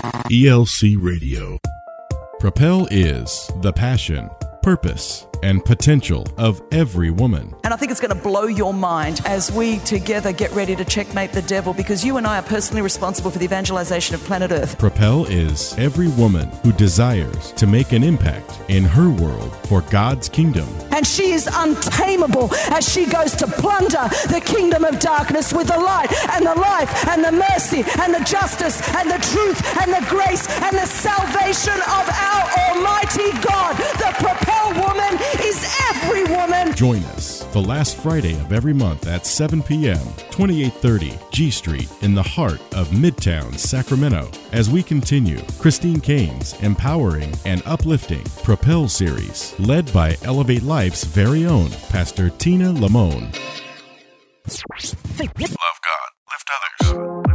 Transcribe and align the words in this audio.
ELC 0.00 0.96
Radio. 0.98 1.58
Propel 2.40 2.88
is 2.90 3.50
the 3.60 3.72
passion, 3.72 4.28
purpose, 4.62 5.26
and 5.42 5.64
potential 5.64 6.26
of 6.38 6.62
every 6.72 7.10
woman. 7.10 7.54
And 7.64 7.74
I 7.74 7.76
think 7.76 7.90
it's 7.90 8.00
going 8.00 8.16
to 8.16 8.22
blow 8.22 8.44
your 8.44 8.72
mind 8.72 9.20
as 9.26 9.50
we 9.52 9.78
together 9.80 10.32
get 10.32 10.50
ready 10.52 10.76
to 10.76 10.84
checkmate 10.84 11.32
the 11.32 11.42
devil 11.42 11.72
because 11.74 12.04
you 12.04 12.16
and 12.16 12.26
I 12.26 12.38
are 12.38 12.42
personally 12.42 12.82
responsible 12.82 13.30
for 13.30 13.38
the 13.38 13.44
evangelization 13.44 14.14
of 14.14 14.22
planet 14.24 14.52
Earth. 14.52 14.78
Propel 14.78 15.26
is 15.26 15.76
every 15.78 16.08
woman 16.08 16.48
who 16.62 16.72
desires 16.72 17.52
to 17.52 17.66
make 17.66 17.92
an 17.92 18.02
impact 18.02 18.60
in 18.68 18.84
her 18.84 19.10
world 19.10 19.54
for 19.66 19.82
God's 19.82 20.28
kingdom. 20.28 20.68
And 20.90 21.06
she 21.06 21.32
is 21.32 21.48
untamable 21.52 22.54
as 22.70 22.88
she 22.88 23.06
goes 23.06 23.34
to 23.36 23.46
plunder 23.46 24.08
the 24.28 24.42
kingdom 24.44 24.84
of 24.84 24.98
darkness 25.00 25.52
with 25.52 25.68
the 25.68 25.78
light 25.78 26.12
and 26.30 26.46
the 26.46 26.54
life 26.54 27.08
and 27.08 27.24
the 27.24 27.32
mercy 27.32 27.84
and 28.00 28.14
the 28.14 28.24
justice 28.24 28.80
and 28.96 29.10
the 29.10 29.18
truth 29.32 29.58
and 29.78 29.92
the 29.92 30.04
grace 30.08 30.46
and 30.62 30.76
the 30.76 30.86
salvation 30.86 31.74
of 31.74 32.04
our 32.08 32.42
Almighty 32.68 33.32
God. 33.40 33.76
The 33.98 34.12
Propel 34.18 34.61
woman 34.72 35.18
is 35.40 35.76
every 35.90 36.24
woman. 36.24 36.74
Join 36.74 37.02
us 37.16 37.44
the 37.52 37.60
last 37.60 37.96
Friday 37.96 38.34
of 38.34 38.52
every 38.52 38.72
month 38.72 39.06
at 39.06 39.26
7 39.26 39.62
p.m., 39.62 39.98
2830 40.30 41.18
G 41.30 41.50
Street 41.50 41.88
in 42.02 42.14
the 42.14 42.22
heart 42.22 42.60
of 42.74 42.88
Midtown, 42.88 43.58
Sacramento, 43.58 44.30
as 44.52 44.70
we 44.70 44.82
continue 44.82 45.40
Christine 45.58 46.00
Caine's 46.00 46.60
empowering 46.62 47.32
and 47.44 47.62
uplifting 47.66 48.24
Propel 48.42 48.88
series, 48.88 49.54
led 49.58 49.92
by 49.92 50.16
Elevate 50.22 50.62
Life's 50.62 51.04
very 51.04 51.44
own 51.46 51.70
Pastor 51.90 52.30
Tina 52.30 52.72
Lamone. 52.72 53.32
Love 54.44 55.36
God, 55.38 56.10
lift 56.30 56.50
others. 56.50 56.92
Lift 56.92 57.28
others. 57.28 57.31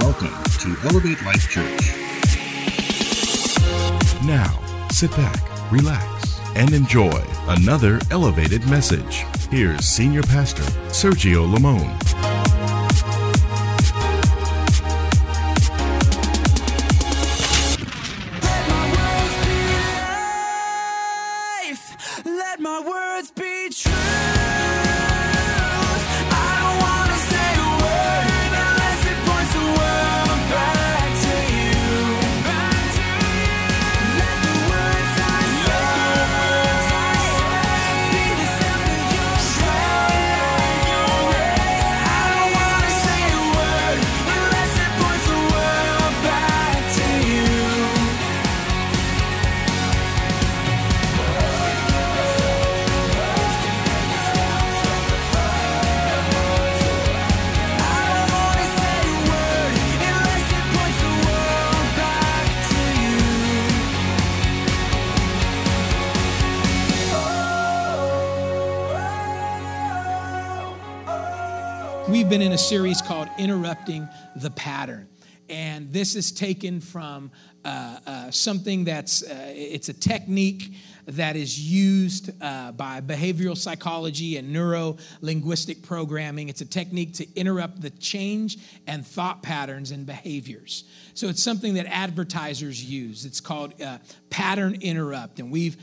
Welcome 0.00 0.34
to 0.60 0.76
Elevate 0.88 1.22
Life 1.24 1.48
Church. 1.48 1.94
Now, 4.24 4.60
sit 4.90 5.10
back, 5.12 5.70
relax, 5.72 6.38
and 6.54 6.72
enjoy 6.72 7.22
another 7.48 7.98
elevated 8.10 8.68
message. 8.68 9.24
Here's 9.50 9.86
Senior 9.86 10.22
Pastor 10.22 10.62
Sergio 10.88 11.46
Lamone. 11.52 12.15
We've 72.08 72.28
been 72.28 72.40
in 72.40 72.52
a 72.52 72.58
series 72.58 73.02
called 73.02 73.28
Interrupting 73.36 74.08
the 74.36 74.50
Pattern. 74.52 75.08
And 75.50 75.92
this 75.92 76.14
is 76.14 76.30
taken 76.30 76.80
from 76.80 77.32
uh, 77.64 77.98
uh, 78.06 78.30
something 78.30 78.84
that's, 78.84 79.24
uh, 79.24 79.52
it's 79.52 79.88
a 79.88 79.92
technique 79.92 80.72
that 81.06 81.34
is 81.34 81.58
used 81.58 82.30
uh, 82.40 82.70
by 82.72 83.00
behavioral 83.00 83.56
psychology 83.56 84.36
and 84.36 84.52
neuro 84.52 84.98
linguistic 85.20 85.82
programming. 85.82 86.48
It's 86.48 86.60
a 86.60 86.66
technique 86.66 87.14
to 87.14 87.26
interrupt 87.34 87.80
the 87.80 87.90
change 87.90 88.58
and 88.86 89.04
thought 89.04 89.42
patterns 89.42 89.90
and 89.90 90.06
behaviors. 90.06 90.84
So 91.14 91.26
it's 91.28 91.42
something 91.42 91.74
that 91.74 91.86
advertisers 91.86 92.84
use. 92.84 93.24
It's 93.24 93.40
called 93.40 93.80
uh, 93.82 93.98
pattern 94.30 94.78
interrupt. 94.80 95.40
And 95.40 95.50
we've 95.50 95.76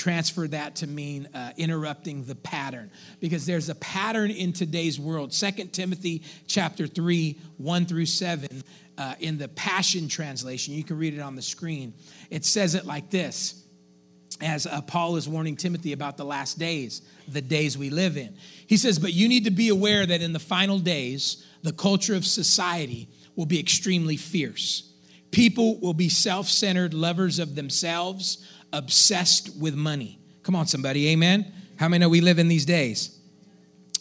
transfer 0.00 0.48
that 0.48 0.76
to 0.76 0.86
mean 0.86 1.28
uh, 1.34 1.52
interrupting 1.58 2.24
the 2.24 2.34
pattern. 2.34 2.90
Because 3.20 3.44
there's 3.44 3.68
a 3.68 3.74
pattern 3.74 4.30
in 4.30 4.54
today's 4.54 4.98
world. 4.98 5.30
2 5.30 5.50
timothy 5.66 6.22
chapter 6.46 6.86
3 6.86 7.38
1 7.58 7.84
through 7.84 8.06
7 8.06 8.48
uh, 8.96 9.14
in 9.20 9.36
the 9.36 9.48
passion 9.48 10.08
translation 10.08 10.72
you 10.72 10.84
can 10.84 10.96
read 10.96 11.12
it 11.12 11.20
on 11.20 11.36
the 11.36 11.42
screen. 11.42 11.92
It 12.30 12.46
says 12.46 12.74
it 12.74 12.86
like 12.86 13.10
this 13.10 13.62
as 14.40 14.66
uh, 14.66 14.80
paul 14.80 15.16
is 15.16 15.28
warning 15.28 15.54
timothy 15.54 15.92
about 15.92 16.16
the 16.16 16.24
last 16.24 16.58
days 16.58 17.02
the 17.28 17.42
days 17.42 17.76
we 17.76 17.90
live 17.90 18.16
in. 18.16 18.34
He 18.66 18.78
says 18.78 18.98
but 18.98 19.12
you 19.12 19.28
need 19.28 19.44
to 19.44 19.50
be 19.50 19.68
aware 19.68 20.06
that 20.06 20.22
in 20.22 20.32
the 20.32 20.38
final 20.38 20.78
days 20.78 21.44
the 21.62 21.74
culture 21.74 22.14
of 22.14 22.24
society 22.24 23.06
will 23.36 23.44
be 23.44 23.60
extremely 23.60 24.16
fierce. 24.16 24.86
People 25.30 25.78
will 25.78 25.94
be 25.94 26.08
self-centered 26.08 26.94
lovers 26.94 27.38
of 27.38 27.54
themselves 27.54 28.46
obsessed 28.72 29.56
with 29.58 29.74
money. 29.74 30.18
Come 30.42 30.56
on, 30.56 30.66
somebody, 30.66 31.08
amen? 31.10 31.52
How 31.76 31.88
many 31.88 32.00
know 32.00 32.08
we 32.08 32.20
live 32.20 32.38
in 32.38 32.48
these 32.48 32.64
days? 32.64 33.16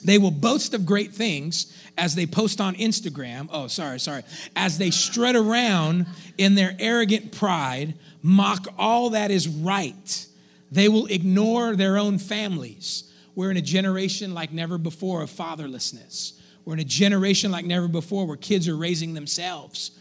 They 0.04 0.18
will 0.18 0.32
boast 0.32 0.74
of 0.74 0.86
great 0.86 1.12
things 1.12 1.76
as 1.98 2.16
they 2.16 2.26
post 2.26 2.62
on 2.62 2.76
Instagram. 2.76 3.50
Oh, 3.52 3.68
sorry, 3.68 4.00
sorry. 4.00 4.24
As 4.56 4.78
they 4.78 4.92
strut 4.92 5.36
around 5.36 6.06
in 6.38 6.56
their 6.56 6.76
arrogant 6.80 7.34
pride, 7.34 7.96
mock 8.22 8.68
all 8.78 9.12
that 9.12 9.32
is 9.32 9.48
right. 9.48 10.26
They 10.72 10.88
will 10.88 11.08
ignore 11.08 11.76
their 11.76 11.98
own 11.98 12.18
families. 12.18 13.12
We're 13.36 13.52
in 13.52 13.58
a 13.58 13.62
generation 13.62 14.34
like 14.34 14.52
never 14.52 14.78
before 14.78 15.22
of 15.22 15.30
fatherlessness. 15.30 16.34
We're 16.64 16.74
in 16.76 16.80
a 16.80 16.86
generation 16.86 17.52
like 17.52 17.66
never 17.66 17.88
before 17.88 18.26
where 18.26 18.38
kids 18.38 18.68
are 18.68 18.78
raising 18.78 19.14
themselves. 19.14 19.92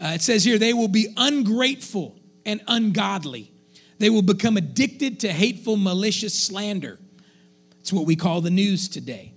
Uh, 0.00 0.12
it 0.14 0.22
says 0.22 0.44
here, 0.44 0.58
they 0.58 0.72
will 0.72 0.88
be 0.88 1.12
ungrateful 1.16 2.18
and 2.44 2.60
ungodly. 2.66 3.52
They 3.98 4.10
will 4.10 4.22
become 4.22 4.56
addicted 4.56 5.20
to 5.20 5.32
hateful, 5.32 5.76
malicious 5.76 6.38
slander. 6.38 6.98
It's 7.80 7.92
what 7.92 8.06
we 8.06 8.16
call 8.16 8.40
the 8.40 8.50
news 8.50 8.88
today. 8.88 9.34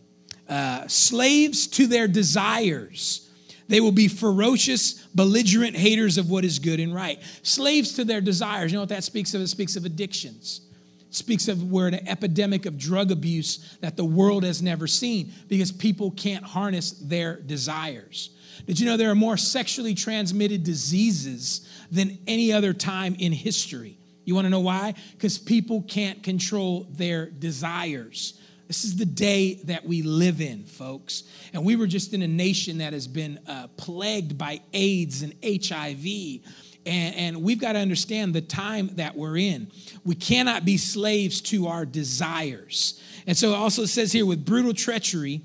Uh, 0.47 0.87
slaves 0.87 1.67
to 1.67 1.87
their 1.87 2.07
desires. 2.07 3.29
They 3.67 3.81
will 3.81 3.91
be 3.91 4.07
ferocious, 4.07 4.93
belligerent 5.13 5.75
haters 5.75 6.17
of 6.17 6.29
what 6.29 6.45
is 6.45 6.59
good 6.59 6.79
and 6.79 6.95
right. 6.95 7.19
Slaves 7.43 7.93
to 7.93 8.05
their 8.05 8.21
desires. 8.21 8.71
You 8.71 8.77
know 8.77 8.83
what 8.83 8.89
that 8.89 9.03
speaks 9.03 9.33
of? 9.33 9.41
It 9.41 9.47
speaks 9.47 9.75
of 9.75 9.85
addictions. 9.85 10.61
It 11.09 11.15
speaks 11.15 11.47
of 11.47 11.69
we're 11.69 11.89
in 11.89 11.95
an 11.95 12.07
epidemic 12.07 12.65
of 12.65 12.77
drug 12.77 13.11
abuse 13.11 13.77
that 13.81 13.97
the 13.97 14.05
world 14.05 14.43
has 14.43 14.61
never 14.61 14.87
seen 14.87 15.33
because 15.49 15.71
people 15.71 16.11
can't 16.11 16.43
harness 16.43 16.91
their 16.91 17.41
desires. 17.41 18.29
Did 18.65 18.79
you 18.79 18.85
know 18.85 18.97
there 18.97 19.11
are 19.11 19.15
more 19.15 19.37
sexually 19.37 19.93
transmitted 19.93 20.63
diseases 20.63 21.67
than 21.91 22.17
any 22.27 22.51
other 22.51 22.73
time 22.73 23.15
in 23.19 23.31
history? 23.31 23.96
You 24.27 24.35
want 24.35 24.43
to 24.43 24.49
know 24.49 24.59
why? 24.59 24.93
Because 25.13 25.37
people 25.37 25.83
can't 25.83 26.21
control 26.21 26.85
their 26.91 27.27
desires. 27.27 28.37
This 28.67 28.83
is 28.83 28.97
the 28.97 29.05
day 29.05 29.61
that 29.63 29.85
we 29.85 30.01
live 30.01 30.41
in, 30.41 30.65
folks. 30.65 31.23
And 31.53 31.63
we 31.63 31.77
were 31.77 31.87
just 31.87 32.13
in 32.13 32.21
a 32.21 32.27
nation 32.27 32.79
that 32.79 32.91
has 32.91 33.07
been 33.07 33.39
uh, 33.47 33.67
plagued 33.77 34.37
by 34.37 34.59
AIDS 34.73 35.21
and 35.21 35.33
HIV. 35.41 36.41
And, 36.85 37.15
and 37.15 37.41
we've 37.41 37.57
got 37.57 37.73
to 37.73 37.79
understand 37.79 38.33
the 38.33 38.41
time 38.41 38.89
that 38.95 39.15
we're 39.15 39.37
in. 39.37 39.71
We 40.03 40.15
cannot 40.15 40.65
be 40.65 40.75
slaves 40.75 41.39
to 41.43 41.67
our 41.67 41.85
desires. 41.85 43.01
And 43.27 43.37
so 43.37 43.53
it 43.53 43.55
also 43.55 43.85
says 43.85 44.11
here 44.11 44.25
with 44.25 44.43
brutal 44.43 44.73
treachery, 44.73 45.39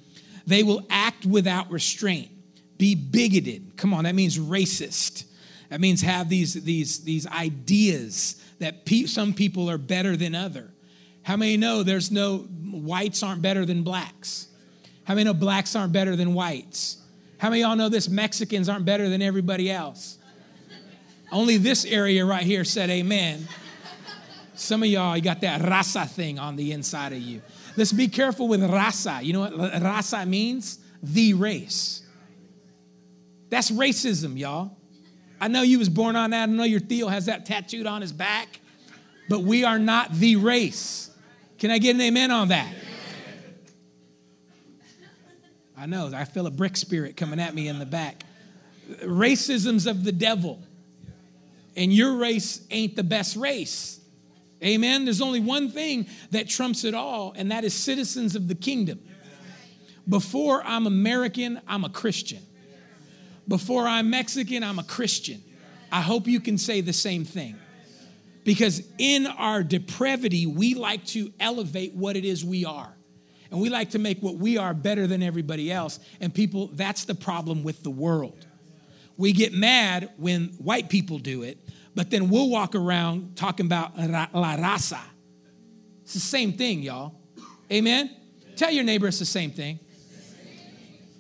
they 0.45 0.65
will 0.65 0.85
act 0.91 1.25
without 1.25 1.71
restraint, 1.71 2.31
be 2.79 2.97
bigoted. 2.97 3.77
Come 3.77 3.95
on, 3.95 4.03
that 4.05 4.17
means 4.17 4.41
racist. 4.41 5.27
That 5.73 5.81
means 5.81 6.03
have 6.03 6.29
these, 6.29 6.53
these, 6.53 6.99
these 7.03 7.27
ideas 7.27 8.37
that 8.59 8.85
pe- 8.85 9.07
some 9.07 9.33
people 9.33 9.71
are 9.71 9.79
better 9.79 10.19
than 10.19 10.35
other. 10.35 10.71
How 11.23 11.39
many 11.39 11.57
know 11.57 11.83
there's 11.83 12.11
no 12.11 12.41
whites 12.41 13.23
aren't 13.23 13.41
better 13.41 13.65
than 13.65 13.83
blacks? 13.83 14.49
How 15.05 15.15
many 15.15 15.25
know 15.25 15.33
blacks 15.33 15.75
aren't 15.75 15.95
better 15.95 16.15
than 16.15 16.35
whites? 16.35 16.99
How 17.39 17.49
many 17.49 17.63
y'all 17.63 17.75
know 17.75 17.89
this 17.89 18.11
Mexicans 18.11 18.69
aren't 18.69 18.85
better 18.85 19.09
than 19.09 19.23
everybody 19.23 19.71
else? 19.71 20.19
Only 21.33 21.57
this 21.57 21.87
area 21.87 22.27
right 22.27 22.45
here 22.45 22.65
said 22.65 22.91
amen. 22.91 23.49
Some 24.53 24.83
of 24.83 24.91
y'all, 24.91 25.17
you 25.17 25.23
got 25.23 25.41
that 25.41 25.63
rasa 25.63 26.05
thing 26.05 26.39
on 26.39 26.57
the 26.57 26.73
inside 26.73 27.15
of 27.15 27.21
you. 27.21 27.41
Let's 27.79 27.95
be 27.95 28.09
careful 28.09 28.47
with 28.47 28.63
rasa. 28.63 29.21
You 29.23 29.33
know 29.33 29.41
what 29.41 29.83
rasa 29.83 30.27
means? 30.27 30.81
The 31.03 31.33
race. 31.33 32.03
That's 33.49 33.71
racism, 33.71 34.39
y'all. 34.39 34.77
I 35.43 35.49
know 35.49 35.63
you 35.63 35.81
was 35.81 35.89
born 35.89 36.15
on 36.15 36.31
that. 36.31 36.49
I 36.49 36.53
know 36.53 36.63
your 36.63 36.79
Theo 36.79 37.09
has 37.09 37.27
that 37.27 37.45
tattooed 37.45 37.85
on 37.85 38.01
his 38.01 38.13
back, 38.13 38.61
but 39.29 39.41
we 39.41 39.65
are 39.65 39.81
not 39.81 40.13
the 40.13 40.37
race. 40.37 41.11
Can 41.59 41.73
I 41.73 41.79
get 41.79 41.97
an 41.97 42.01
amen 42.01 42.31
on 42.31 42.49
that? 42.49 42.73
I 45.77 45.87
know, 45.87 46.13
I 46.15 46.27
feel 46.27 46.47
a 46.47 46.51
brick 46.53 46.77
spirit 46.77 47.17
coming 47.17 47.41
at 47.41 47.57
me 47.57 47.67
in 47.67 47.81
the 47.81 47.87
back. 47.87 48.23
Racism's 49.03 49.89
of 49.89 50.05
the 50.05 50.13
devil. 50.13 50.63
And 51.75 51.93
your 51.93 52.19
race 52.19 52.65
ain't 52.71 52.95
the 52.95 53.03
best 53.03 53.35
race. 53.35 54.01
Amen. 54.63 55.07
There's 55.07 55.21
only 55.21 55.41
one 55.41 55.71
thing 55.71 56.07
that 56.31 56.49
trumps 56.49 56.85
it 56.85 56.95
all, 56.95 57.33
and 57.35 57.51
that 57.51 57.65
is 57.65 57.75
citizens 57.75 58.37
of 58.37 58.47
the 58.47 58.55
kingdom. 58.55 59.01
Before 60.09 60.63
I'm 60.65 60.87
American, 60.87 61.61
I'm 61.67 61.85
a 61.85 61.89
Christian. 61.89 62.47
Before 63.49 63.87
I'm 63.87 64.11
Mexican, 64.11 64.63
I'm 64.63 64.79
a 64.79 64.85
Christian. 64.85 65.43
I 65.91 66.01
hope 66.01 66.27
you 66.27 66.41
can 66.41 66.59
say 66.59 66.81
the 66.81 66.93
same 66.93 67.25
thing. 67.25 67.57
Because 68.45 68.83
in 68.99 69.27
our 69.27 69.63
depravity, 69.63 70.47
we 70.47 70.75
like 70.75 71.05
to 71.07 71.33
elevate 71.39 71.95
what 71.95 72.17
it 72.17 72.25
is 72.25 72.45
we 72.45 72.65
are. 72.65 72.93
And 73.51 73.61
we 73.61 73.69
like 73.69 73.91
to 73.91 73.99
make 73.99 74.21
what 74.21 74.37
we 74.37 74.57
are 74.57 74.73
better 74.73 75.07
than 75.07 75.23
everybody 75.23 75.71
else. 75.71 76.01
And 76.21 76.35
people, 76.35 76.69
that's 76.73 77.05
the 77.05 77.15
problem 77.15 77.63
with 77.63 77.83
the 77.83 77.91
world. 77.91 78.47
We 79.17 79.33
get 79.33 79.53
mad 79.53 80.11
when 80.17 80.49
white 80.59 80.89
people 80.89 81.19
do 81.19 81.43
it, 81.43 81.59
but 81.95 82.11
then 82.11 82.31
we'll 82.31 82.49
walk 82.49 82.75
around 82.75 83.37
talking 83.37 83.67
about 83.67 83.97
la 83.97 84.57
raza. 84.57 85.01
It's 86.03 86.15
the 86.15 86.21
same 86.21 86.55
thing, 86.55 86.83
y'all. 86.83 87.15
Amen? 87.71 88.11
Tell 88.57 88.71
your 88.71 88.85
neighbor 88.85 89.07
it's 89.07 89.19
the 89.19 89.27
same 89.27 89.51
thing. 89.51 89.79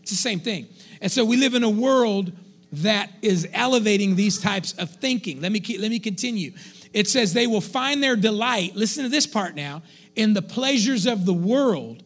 It's 0.00 0.10
the 0.10 0.16
same 0.16 0.40
thing. 0.40 0.66
And 1.02 1.10
so 1.10 1.24
we 1.24 1.36
live 1.36 1.54
in 1.54 1.64
a 1.64 1.70
world 1.70 2.32
that 2.74 3.10
is 3.20 3.46
elevating 3.52 4.14
these 4.14 4.40
types 4.40 4.72
of 4.74 4.88
thinking. 4.88 5.42
Let 5.42 5.52
me, 5.52 5.58
keep, 5.58 5.80
let 5.80 5.90
me 5.90 5.98
continue. 5.98 6.52
It 6.92 7.08
says 7.08 7.34
they 7.34 7.48
will 7.48 7.60
find 7.60 8.02
their 8.02 8.16
delight, 8.16 8.76
listen 8.76 9.02
to 9.02 9.10
this 9.10 9.26
part 9.26 9.56
now, 9.56 9.82
in 10.14 10.32
the 10.32 10.42
pleasures 10.42 11.04
of 11.06 11.26
the 11.26 11.34
world 11.34 12.04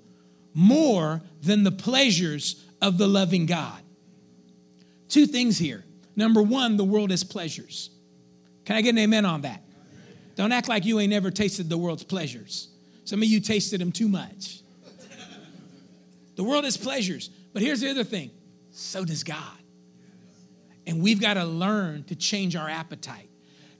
more 0.55 1.21
than 1.43 1.63
the 1.63 1.71
pleasures 1.71 2.65
of 2.81 2.97
the 2.97 3.07
loving 3.07 3.45
God. 3.45 3.81
Two 5.09 5.27
things 5.27 5.59
here. 5.59 5.85
Number 6.17 6.43
one, 6.43 6.79
the 6.79 6.85
world 6.85 7.11
has 7.11 7.23
pleasures. 7.23 7.91
Can 8.65 8.77
I 8.77 8.81
get 8.81 8.91
an 8.91 8.99
amen 8.99 9.27
on 9.27 9.43
that? 9.43 9.63
Don't 10.37 10.53
act 10.53 10.69
like 10.69 10.87
you 10.87 10.99
ain't 11.01 11.11
never 11.11 11.31
tasted 11.31 11.69
the 11.69 11.77
world's 11.77 12.03
pleasures. 12.03 12.69
Some 13.05 13.21
of 13.21 13.29
you 13.29 13.41
tasted 13.41 13.81
them 13.81 13.93
too 13.93 14.09
much. 14.09 14.63
The 16.37 16.45
world 16.45 16.65
has 16.65 16.77
pleasures. 16.79 17.29
But 17.53 17.63
here's 17.63 17.81
the 17.81 17.91
other 17.91 18.05
thing 18.05 18.31
so 18.77 19.05
does 19.05 19.25
God. 19.25 19.59
And 20.87 21.03
we've 21.03 21.21
got 21.21 21.35
to 21.35 21.45
learn 21.45 22.05
to 22.05 22.15
change 22.15 22.55
our 22.55 22.69
appetite, 22.69 23.31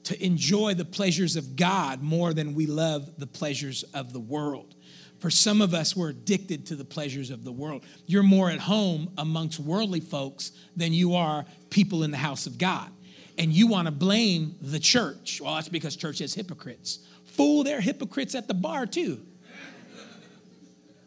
to 0.05 0.25
enjoy 0.25 0.75
the 0.75 0.85
pleasures 0.85 1.37
of 1.37 1.55
God 1.55 2.03
more 2.03 2.33
than 2.33 2.55
we 2.55 2.67
love 2.67 3.11
the 3.19 3.27
pleasures 3.27 3.85
of 3.95 4.13
the 4.13 4.21
world. 4.21 4.75
For 5.19 5.31
some 5.31 5.61
of 5.61 5.75
us, 5.75 5.95
we're 5.95 6.11
addicted 6.11 6.67
to 6.67 6.77
the 6.77 6.85
pleasures 6.85 7.31
of 7.31 7.45
the 7.45 7.53
world. 7.53 7.85
You're 8.07 8.23
more 8.23 8.51
at 8.51 8.59
home 8.59 9.11
amongst 9.19 9.61
worldly 9.61 10.01
folks 10.01 10.53
than 10.75 10.93
you 10.93 11.15
are 11.15 11.45
people 11.71 12.03
in 12.03 12.11
the 12.11 12.17
house 12.17 12.47
of 12.47 12.59
God. 12.59 12.91
And 13.39 13.53
you 13.53 13.67
want 13.67 13.87
to 13.87 13.93
blame 13.93 14.57
the 14.63 14.79
church. 14.79 15.41
Well, 15.43 15.55
that's 15.55 15.69
because 15.69 15.95
church 15.95 16.21
has 16.21 16.33
hypocrites. 16.33 17.01
Fool, 17.25 17.65
they're 17.65 17.83
hypocrites 17.83 18.35
at 18.35 18.49
the 18.49 18.55
bar 18.55 18.87
too. 18.87 19.21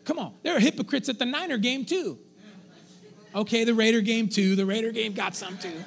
Come 0.06 0.20
on, 0.20 0.36
there 0.44 0.56
are 0.56 0.60
hypocrites 0.60 1.10
at 1.10 1.18
the 1.20 1.26
Niner 1.26 1.58
game 1.58 1.86
too. 1.86 2.20
Okay, 3.36 3.64
the 3.64 3.74
Raider 3.74 4.02
game 4.02 4.28
too. 4.28 4.56
The 4.56 4.66
Raider 4.66 4.92
game 4.92 5.14
got 5.14 5.36
some 5.36 5.58
too. 5.58 5.84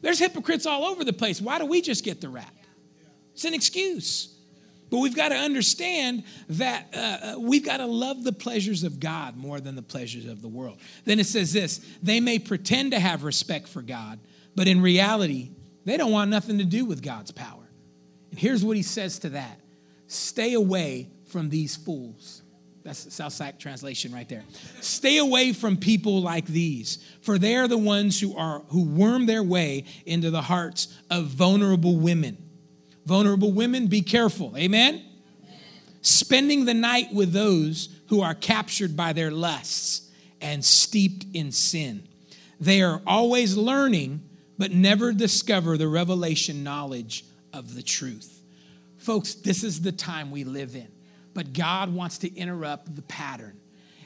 There's 0.00 0.18
hypocrites 0.18 0.66
all 0.66 0.84
over 0.84 1.04
the 1.04 1.12
place. 1.12 1.40
Why 1.40 1.58
do 1.58 1.66
we 1.66 1.80
just 1.80 2.04
get 2.04 2.20
the 2.20 2.28
rap? 2.28 2.54
It's 3.34 3.44
an 3.44 3.54
excuse. 3.54 4.28
But 4.90 4.98
we've 4.98 5.16
got 5.16 5.30
to 5.30 5.36
understand 5.36 6.24
that 6.50 6.88
uh, 6.94 6.98
uh, 6.98 7.40
we've 7.40 7.64
got 7.64 7.78
to 7.78 7.86
love 7.86 8.24
the 8.24 8.32
pleasures 8.32 8.84
of 8.84 9.00
God 9.00 9.36
more 9.36 9.58
than 9.58 9.74
the 9.74 9.82
pleasures 9.82 10.26
of 10.26 10.42
the 10.42 10.48
world. 10.48 10.78
Then 11.06 11.18
it 11.18 11.24
says 11.24 11.52
this 11.52 11.80
they 12.02 12.20
may 12.20 12.38
pretend 12.38 12.90
to 12.90 13.00
have 13.00 13.24
respect 13.24 13.68
for 13.68 13.80
God, 13.80 14.18
but 14.54 14.68
in 14.68 14.82
reality, 14.82 15.52
they 15.86 15.96
don't 15.96 16.12
want 16.12 16.30
nothing 16.30 16.58
to 16.58 16.64
do 16.64 16.84
with 16.84 17.02
God's 17.02 17.30
power. 17.30 17.70
And 18.30 18.38
here's 18.38 18.64
what 18.64 18.76
he 18.76 18.82
says 18.82 19.20
to 19.20 19.30
that 19.30 19.60
stay 20.08 20.52
away 20.52 21.08
from 21.26 21.48
these 21.48 21.74
fools. 21.74 22.41
That's 22.84 23.04
the 23.04 23.10
Southside 23.10 23.60
translation 23.60 24.12
right 24.12 24.28
there. 24.28 24.42
Stay 24.80 25.18
away 25.18 25.52
from 25.52 25.76
people 25.76 26.20
like 26.20 26.46
these, 26.46 26.98
for 27.20 27.38
they're 27.38 27.68
the 27.68 27.78
ones 27.78 28.20
who 28.20 28.36
are 28.36 28.60
who 28.68 28.84
worm 28.84 29.26
their 29.26 29.42
way 29.42 29.84
into 30.04 30.30
the 30.30 30.42
hearts 30.42 30.88
of 31.08 31.26
vulnerable 31.26 31.96
women. 31.96 32.36
Vulnerable 33.06 33.52
women, 33.52 33.86
be 33.86 34.02
careful. 34.02 34.56
Amen? 34.56 34.94
Amen? 34.94 35.60
Spending 36.02 36.64
the 36.64 36.74
night 36.74 37.12
with 37.12 37.32
those 37.32 37.88
who 38.08 38.20
are 38.20 38.34
captured 38.34 38.96
by 38.96 39.12
their 39.12 39.30
lusts 39.30 40.10
and 40.40 40.64
steeped 40.64 41.26
in 41.34 41.52
sin. 41.52 42.06
They 42.60 42.82
are 42.82 43.00
always 43.06 43.56
learning, 43.56 44.22
but 44.58 44.72
never 44.72 45.12
discover 45.12 45.76
the 45.76 45.88
revelation 45.88 46.62
knowledge 46.62 47.24
of 47.52 47.74
the 47.74 47.82
truth. 47.82 48.42
Folks, 48.98 49.34
this 49.34 49.64
is 49.64 49.80
the 49.80 49.92
time 49.92 50.30
we 50.30 50.44
live 50.44 50.76
in, 50.76 50.88
but 51.34 51.52
God 51.52 51.92
wants 51.92 52.18
to 52.18 52.34
interrupt 52.34 52.94
the 52.94 53.02
pattern. 53.02 53.58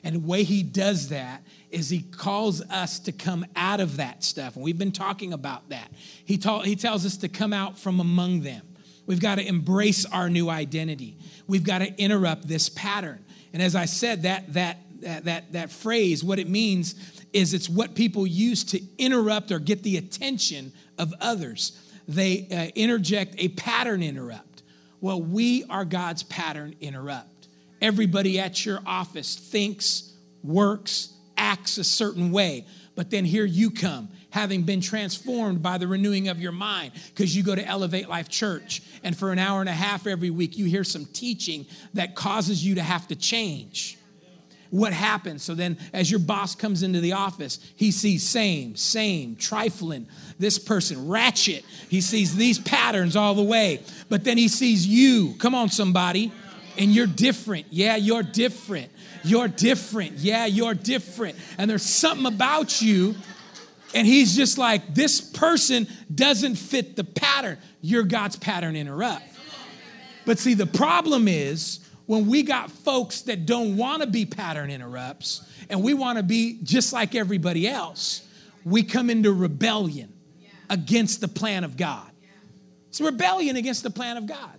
And 0.02 0.14
the 0.14 0.20
way 0.20 0.44
he 0.44 0.62
does 0.62 1.08
that 1.08 1.44
is 1.70 1.90
he 1.90 2.02
calls 2.02 2.62
us 2.70 3.00
to 3.00 3.12
come 3.12 3.44
out 3.56 3.80
of 3.80 3.96
that 3.96 4.22
stuff. 4.22 4.54
And 4.54 4.64
we've 4.64 4.78
been 4.78 4.92
talking 4.92 5.32
about 5.32 5.68
that. 5.70 5.90
He, 6.24 6.38
ta- 6.38 6.60
he 6.60 6.76
tells 6.76 7.04
us 7.04 7.16
to 7.18 7.28
come 7.28 7.52
out 7.52 7.78
from 7.78 7.98
among 7.98 8.42
them. 8.42 8.62
We've 9.06 9.20
got 9.20 9.36
to 9.36 9.46
embrace 9.46 10.04
our 10.06 10.30
new 10.30 10.48
identity. 10.48 11.16
We've 11.46 11.64
got 11.64 11.78
to 11.78 11.92
interrupt 12.00 12.46
this 12.46 12.68
pattern. 12.68 13.24
And 13.52 13.62
as 13.62 13.74
I 13.74 13.86
said, 13.86 14.22
that, 14.22 14.52
that, 14.54 14.78
that, 15.00 15.24
that, 15.24 15.52
that 15.52 15.70
phrase, 15.70 16.22
what 16.22 16.38
it 16.38 16.48
means 16.48 16.94
is 17.32 17.52
it's 17.52 17.68
what 17.68 17.94
people 17.94 18.26
use 18.26 18.64
to 18.64 18.80
interrupt 18.98 19.50
or 19.50 19.58
get 19.58 19.82
the 19.82 19.96
attention 19.96 20.72
of 20.98 21.12
others. 21.20 21.80
They 22.08 22.46
uh, 22.50 22.70
interject 22.74 23.34
a 23.38 23.48
pattern 23.48 24.02
interrupt. 24.02 24.45
Well, 25.06 25.22
we 25.22 25.62
are 25.70 25.84
God's 25.84 26.24
pattern 26.24 26.74
interrupt. 26.80 27.46
Everybody 27.80 28.40
at 28.40 28.66
your 28.66 28.80
office 28.84 29.36
thinks, 29.36 30.12
works, 30.42 31.14
acts 31.36 31.78
a 31.78 31.84
certain 31.84 32.32
way, 32.32 32.66
but 32.96 33.10
then 33.10 33.24
here 33.24 33.44
you 33.44 33.70
come 33.70 34.08
having 34.30 34.64
been 34.64 34.80
transformed 34.80 35.62
by 35.62 35.78
the 35.78 35.86
renewing 35.86 36.26
of 36.26 36.40
your 36.40 36.50
mind 36.50 36.90
because 37.14 37.36
you 37.36 37.44
go 37.44 37.54
to 37.54 37.64
Elevate 37.64 38.08
Life 38.08 38.28
Church 38.28 38.82
and 39.04 39.16
for 39.16 39.30
an 39.30 39.38
hour 39.38 39.60
and 39.60 39.68
a 39.68 39.72
half 39.72 40.08
every 40.08 40.30
week 40.30 40.58
you 40.58 40.64
hear 40.64 40.82
some 40.82 41.04
teaching 41.04 41.66
that 41.94 42.16
causes 42.16 42.66
you 42.66 42.74
to 42.74 42.82
have 42.82 43.06
to 43.06 43.14
change. 43.14 43.98
What 44.70 44.92
happens? 44.92 45.42
So 45.42 45.54
then, 45.54 45.78
as 45.92 46.10
your 46.10 46.20
boss 46.20 46.54
comes 46.54 46.82
into 46.82 47.00
the 47.00 47.12
office, 47.12 47.58
he 47.76 47.90
sees 47.90 48.26
same, 48.26 48.76
same, 48.76 49.36
trifling, 49.36 50.06
this 50.38 50.58
person, 50.58 51.08
ratchet. 51.08 51.64
He 51.88 52.00
sees 52.00 52.36
these 52.36 52.58
patterns 52.58 53.16
all 53.16 53.34
the 53.34 53.42
way. 53.42 53.80
But 54.08 54.24
then 54.24 54.38
he 54.38 54.48
sees 54.48 54.86
you. 54.86 55.34
Come 55.38 55.54
on, 55.54 55.68
somebody. 55.68 56.32
And 56.78 56.92
you're 56.92 57.06
different. 57.06 57.66
Yeah, 57.70 57.96
you're 57.96 58.22
different. 58.22 58.90
You're 59.24 59.48
different. 59.48 60.12
Yeah, 60.18 60.46
you're 60.46 60.74
different. 60.74 61.36
And 61.58 61.70
there's 61.70 61.82
something 61.82 62.26
about 62.26 62.82
you 62.82 63.14
and 63.96 64.06
he's 64.06 64.36
just 64.36 64.58
like, 64.58 64.94
this 64.94 65.22
person 65.22 65.86
doesn't 66.14 66.56
fit 66.56 66.96
the 66.96 67.04
pattern. 67.04 67.56
You're 67.80 68.02
God's 68.02 68.36
pattern 68.36 68.76
interrupt. 68.76 69.22
But 70.26 70.38
see, 70.38 70.52
the 70.52 70.66
problem 70.66 71.28
is 71.28 71.80
when 72.06 72.26
we 72.26 72.42
got 72.42 72.70
folks 72.70 73.22
that 73.22 73.46
don't 73.46 73.76
want 73.76 74.02
to 74.02 74.08
be 74.08 74.24
pattern 74.24 74.70
interrupts 74.70 75.46
and 75.68 75.82
we 75.82 75.94
want 75.94 76.18
to 76.18 76.22
be 76.22 76.58
just 76.62 76.92
like 76.92 77.14
everybody 77.14 77.68
else, 77.68 78.26
we 78.64 78.82
come 78.82 79.10
into 79.10 79.32
rebellion 79.32 80.12
against 80.70 81.20
the 81.20 81.28
plan 81.28 81.64
of 81.64 81.76
God. 81.76 82.10
It's 82.88 83.00
rebellion 83.00 83.56
against 83.56 83.82
the 83.82 83.90
plan 83.90 84.16
of 84.16 84.26
God. 84.26 84.58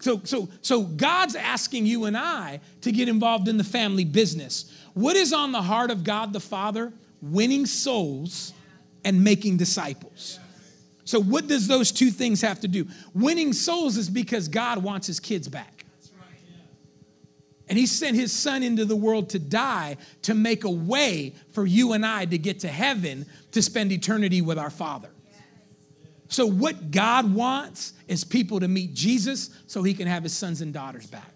So, 0.00 0.20
so, 0.24 0.48
so 0.62 0.82
God's 0.82 1.36
asking 1.36 1.86
you 1.86 2.06
and 2.06 2.16
I 2.16 2.60
to 2.80 2.90
get 2.90 3.08
involved 3.08 3.46
in 3.48 3.56
the 3.56 3.64
family 3.64 4.04
business. 4.04 4.72
What 4.94 5.16
is 5.16 5.32
on 5.32 5.52
the 5.52 5.62
heart 5.62 5.90
of 5.90 6.02
God 6.02 6.32
the 6.32 6.40
Father? 6.40 6.92
winning 7.22 7.64
souls 7.64 8.52
and 9.04 9.22
making 9.22 9.56
disciples. 9.56 10.40
So, 11.04 11.20
what 11.20 11.46
does 11.46 11.68
those 11.68 11.92
two 11.92 12.10
things 12.10 12.42
have 12.42 12.60
to 12.60 12.68
do? 12.68 12.86
Winning 13.14 13.52
souls 13.52 13.96
is 13.96 14.10
because 14.10 14.48
God 14.48 14.82
wants 14.82 15.06
his 15.06 15.20
kids 15.20 15.48
back. 15.48 15.81
And 17.72 17.78
he 17.78 17.86
sent 17.86 18.16
his 18.16 18.34
son 18.34 18.62
into 18.62 18.84
the 18.84 18.94
world 18.94 19.30
to 19.30 19.38
die 19.38 19.96
to 20.24 20.34
make 20.34 20.64
a 20.64 20.70
way 20.70 21.32
for 21.52 21.64
you 21.64 21.94
and 21.94 22.04
I 22.04 22.26
to 22.26 22.36
get 22.36 22.60
to 22.60 22.68
heaven 22.68 23.24
to 23.52 23.62
spend 23.62 23.90
eternity 23.92 24.42
with 24.42 24.58
our 24.58 24.68
Father. 24.68 25.08
So, 26.28 26.44
what 26.44 26.90
God 26.90 27.32
wants 27.32 27.94
is 28.08 28.24
people 28.24 28.60
to 28.60 28.68
meet 28.68 28.92
Jesus 28.92 29.48
so 29.66 29.82
he 29.82 29.94
can 29.94 30.06
have 30.06 30.22
his 30.22 30.36
sons 30.36 30.60
and 30.60 30.74
daughters 30.74 31.06
back. 31.06 31.32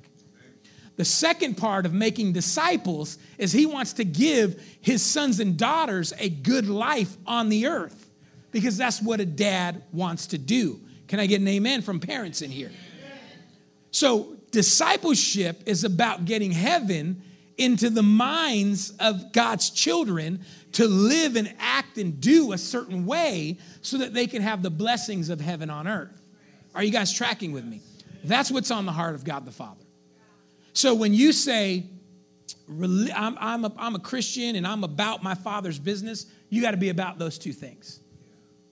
The 0.96 1.06
second 1.06 1.56
part 1.56 1.86
of 1.86 1.94
making 1.94 2.34
disciples 2.34 3.16
is 3.38 3.52
he 3.52 3.64
wants 3.64 3.94
to 3.94 4.04
give 4.04 4.62
his 4.82 5.02
sons 5.02 5.40
and 5.40 5.56
daughters 5.56 6.12
a 6.18 6.28
good 6.28 6.68
life 6.68 7.16
on 7.26 7.48
the 7.48 7.66
earth 7.66 8.10
because 8.52 8.76
that's 8.76 9.00
what 9.00 9.20
a 9.20 9.24
dad 9.24 9.82
wants 9.90 10.26
to 10.26 10.36
do. 10.36 10.82
Can 11.08 11.18
I 11.18 11.24
get 11.24 11.40
an 11.40 11.48
amen 11.48 11.80
from 11.80 11.98
parents 11.98 12.42
in 12.42 12.50
here? 12.50 12.72
So, 13.90 14.35
discipleship 14.50 15.62
is 15.66 15.84
about 15.84 16.24
getting 16.24 16.52
heaven 16.52 17.22
into 17.58 17.90
the 17.90 18.02
minds 18.02 18.92
of 19.00 19.32
God's 19.32 19.70
children 19.70 20.40
to 20.72 20.86
live 20.86 21.36
and 21.36 21.54
act 21.58 21.96
and 21.96 22.20
do 22.20 22.52
a 22.52 22.58
certain 22.58 23.06
way 23.06 23.58
so 23.80 23.98
that 23.98 24.12
they 24.12 24.26
can 24.26 24.42
have 24.42 24.62
the 24.62 24.70
blessings 24.70 25.30
of 25.30 25.40
heaven 25.40 25.70
on 25.70 25.88
earth. 25.88 26.20
Are 26.74 26.82
you 26.82 26.90
guys 26.90 27.12
tracking 27.12 27.52
with 27.52 27.64
me? 27.64 27.80
That's 28.24 28.50
what's 28.50 28.70
on 28.70 28.84
the 28.84 28.92
heart 28.92 29.14
of 29.14 29.24
God 29.24 29.46
the 29.46 29.52
Father. 29.52 29.84
So 30.74 30.94
when 30.94 31.14
you 31.14 31.32
say, 31.32 31.86
I'm, 32.68 33.38
I'm, 33.40 33.64
a, 33.64 33.72
I'm 33.78 33.94
a 33.94 33.98
Christian 34.00 34.56
and 34.56 34.66
I'm 34.66 34.84
about 34.84 35.22
my 35.22 35.34
Father's 35.34 35.78
business, 35.78 36.26
you 36.50 36.60
got 36.60 36.72
to 36.72 36.76
be 36.76 36.90
about 36.90 37.18
those 37.18 37.38
two 37.38 37.52
things. 37.52 38.00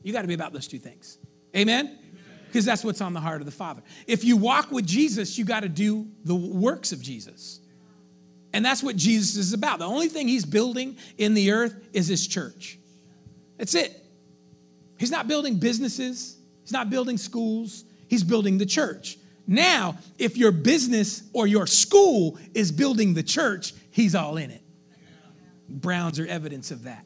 You 0.02 0.12
got 0.12 0.22
to 0.22 0.28
be 0.28 0.34
about 0.34 0.52
those 0.52 0.68
two 0.68 0.78
things. 0.78 1.16
Amen? 1.56 1.98
Because 2.54 2.64
that's 2.64 2.84
what's 2.84 3.00
on 3.00 3.14
the 3.14 3.20
heart 3.20 3.40
of 3.40 3.46
the 3.46 3.52
Father. 3.52 3.82
If 4.06 4.22
you 4.22 4.36
walk 4.36 4.70
with 4.70 4.86
Jesus, 4.86 5.36
you 5.36 5.44
got 5.44 5.64
to 5.64 5.68
do 5.68 6.06
the 6.22 6.36
works 6.36 6.92
of 6.92 7.02
Jesus. 7.02 7.58
And 8.52 8.64
that's 8.64 8.80
what 8.80 8.94
Jesus 8.94 9.34
is 9.34 9.52
about. 9.52 9.80
The 9.80 9.86
only 9.86 10.06
thing 10.06 10.28
he's 10.28 10.44
building 10.44 10.96
in 11.18 11.34
the 11.34 11.50
earth 11.50 11.74
is 11.92 12.06
his 12.06 12.28
church. 12.28 12.78
That's 13.58 13.74
it. 13.74 14.00
He's 15.00 15.10
not 15.10 15.26
building 15.26 15.56
businesses, 15.58 16.36
he's 16.62 16.70
not 16.70 16.90
building 16.90 17.18
schools, 17.18 17.82
he's 18.06 18.22
building 18.22 18.58
the 18.58 18.66
church. 18.66 19.18
Now, 19.48 19.98
if 20.16 20.36
your 20.36 20.52
business 20.52 21.24
or 21.32 21.48
your 21.48 21.66
school 21.66 22.38
is 22.54 22.70
building 22.70 23.14
the 23.14 23.24
church, 23.24 23.74
he's 23.90 24.14
all 24.14 24.36
in 24.36 24.52
it. 24.52 24.62
Browns 25.68 26.20
are 26.20 26.26
evidence 26.28 26.70
of 26.70 26.84
that. 26.84 27.04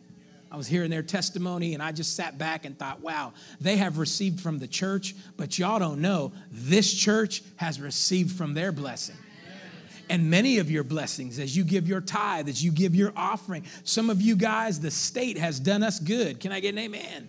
I 0.50 0.56
was 0.56 0.66
hearing 0.66 0.90
their 0.90 1.02
testimony 1.02 1.74
and 1.74 1.82
I 1.82 1.92
just 1.92 2.16
sat 2.16 2.38
back 2.38 2.64
and 2.64 2.78
thought, 2.78 3.00
wow, 3.00 3.32
they 3.60 3.76
have 3.76 3.98
received 3.98 4.40
from 4.40 4.58
the 4.58 4.66
church, 4.66 5.14
but 5.36 5.58
y'all 5.58 5.78
don't 5.78 6.00
know 6.00 6.32
this 6.50 6.92
church 6.92 7.42
has 7.56 7.80
received 7.80 8.36
from 8.36 8.54
their 8.54 8.72
blessing 8.72 9.16
and 10.10 10.30
many 10.30 10.58
of 10.58 10.70
your 10.70 10.84
blessings 10.84 11.38
as 11.38 11.56
you 11.56 11.64
give 11.64 11.88
your 11.88 12.00
tithe, 12.00 12.48
as 12.48 12.64
you 12.64 12.70
give 12.70 12.94
your 12.94 13.12
offering. 13.16 13.64
Some 13.84 14.10
of 14.10 14.20
you 14.20 14.36
guys, 14.36 14.80
the 14.80 14.90
state 14.90 15.38
has 15.38 15.60
done 15.60 15.82
us 15.82 16.00
good. 16.00 16.40
Can 16.40 16.52
I 16.52 16.60
get 16.60 16.70
an 16.70 16.78
amen? 16.78 17.28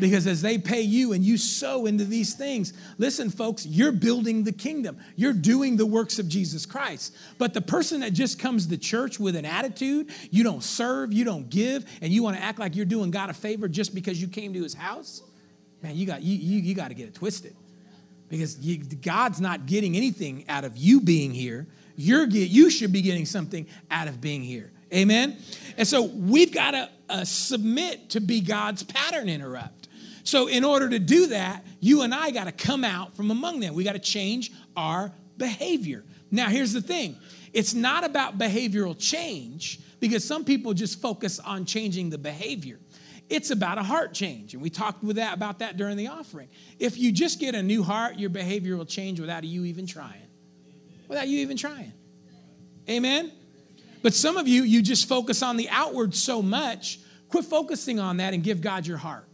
Because 0.00 0.26
as 0.26 0.42
they 0.42 0.58
pay 0.58 0.80
you 0.80 1.12
and 1.12 1.24
you 1.24 1.36
sow 1.36 1.86
into 1.86 2.04
these 2.04 2.34
things, 2.34 2.72
listen, 2.98 3.30
folks, 3.30 3.66
you're 3.66 3.92
building 3.92 4.44
the 4.44 4.52
kingdom. 4.52 4.98
You're 5.16 5.32
doing 5.32 5.76
the 5.76 5.86
works 5.86 6.18
of 6.18 6.28
Jesus 6.28 6.66
Christ. 6.66 7.14
But 7.38 7.54
the 7.54 7.60
person 7.60 8.00
that 8.00 8.12
just 8.12 8.38
comes 8.38 8.66
to 8.66 8.78
church 8.78 9.18
with 9.18 9.36
an 9.36 9.44
attitude, 9.44 10.10
you 10.30 10.44
don't 10.44 10.62
serve, 10.62 11.12
you 11.12 11.24
don't 11.24 11.50
give, 11.50 11.84
and 12.00 12.12
you 12.12 12.22
want 12.22 12.36
to 12.36 12.42
act 12.42 12.58
like 12.58 12.76
you're 12.76 12.86
doing 12.86 13.10
God 13.10 13.30
a 13.30 13.34
favor 13.34 13.68
just 13.68 13.94
because 13.94 14.20
you 14.20 14.28
came 14.28 14.52
to 14.54 14.62
his 14.62 14.74
house, 14.74 15.22
man, 15.82 15.96
you 15.96 16.06
got, 16.06 16.22
you, 16.22 16.36
you, 16.36 16.60
you 16.60 16.74
got 16.74 16.88
to 16.88 16.94
get 16.94 17.08
it 17.08 17.14
twisted. 17.14 17.54
Because 18.28 18.58
you, 18.58 18.78
God's 18.78 19.40
not 19.40 19.66
getting 19.66 19.96
anything 19.96 20.44
out 20.48 20.64
of 20.64 20.76
you 20.76 21.00
being 21.00 21.32
here 21.32 21.66
you're 21.98 22.26
get, 22.26 22.48
you 22.48 22.70
should 22.70 22.92
be 22.92 23.02
getting 23.02 23.26
something 23.26 23.66
out 23.90 24.06
of 24.06 24.20
being 24.20 24.42
here. 24.42 24.70
Amen? 24.94 25.36
And 25.76 25.86
so 25.86 26.04
we've 26.04 26.54
got 26.54 26.70
to 26.70 26.88
uh, 27.10 27.24
submit 27.24 28.10
to 28.10 28.20
be 28.20 28.40
God's 28.40 28.84
pattern 28.84 29.28
interrupt. 29.28 29.87
So, 30.28 30.46
in 30.46 30.62
order 30.62 30.90
to 30.90 30.98
do 30.98 31.28
that, 31.28 31.64
you 31.80 32.02
and 32.02 32.14
I 32.14 32.32
got 32.32 32.44
to 32.44 32.52
come 32.52 32.84
out 32.84 33.16
from 33.16 33.30
among 33.30 33.60
them. 33.60 33.72
We 33.72 33.82
got 33.82 33.94
to 33.94 33.98
change 33.98 34.52
our 34.76 35.10
behavior. 35.38 36.04
Now, 36.30 36.48
here's 36.48 36.74
the 36.74 36.82
thing 36.82 37.16
it's 37.54 37.72
not 37.72 38.04
about 38.04 38.36
behavioral 38.36 38.94
change 38.98 39.80
because 40.00 40.22
some 40.22 40.44
people 40.44 40.74
just 40.74 41.00
focus 41.00 41.38
on 41.38 41.64
changing 41.64 42.10
the 42.10 42.18
behavior. 42.18 42.78
It's 43.30 43.50
about 43.50 43.78
a 43.78 43.82
heart 43.82 44.12
change. 44.12 44.52
And 44.52 44.62
we 44.62 44.68
talked 44.68 45.02
with 45.02 45.16
that 45.16 45.32
about 45.32 45.60
that 45.60 45.78
during 45.78 45.96
the 45.96 46.08
offering. 46.08 46.48
If 46.78 46.98
you 46.98 47.10
just 47.10 47.40
get 47.40 47.54
a 47.54 47.62
new 47.62 47.82
heart, 47.82 48.18
your 48.18 48.30
behavior 48.30 48.76
will 48.76 48.84
change 48.84 49.20
without 49.20 49.44
you 49.44 49.64
even 49.64 49.86
trying 49.86 50.28
without 51.08 51.26
you 51.26 51.38
even 51.38 51.56
trying. 51.56 51.94
Amen? 52.88 53.32
But 54.02 54.12
some 54.12 54.36
of 54.36 54.46
you, 54.46 54.62
you 54.62 54.82
just 54.82 55.08
focus 55.08 55.42
on 55.42 55.56
the 55.56 55.68
outward 55.70 56.14
so 56.14 56.42
much. 56.42 57.00
Quit 57.30 57.46
focusing 57.46 57.98
on 57.98 58.18
that 58.18 58.34
and 58.34 58.42
give 58.42 58.60
God 58.60 58.86
your 58.86 58.98
heart. 58.98 59.24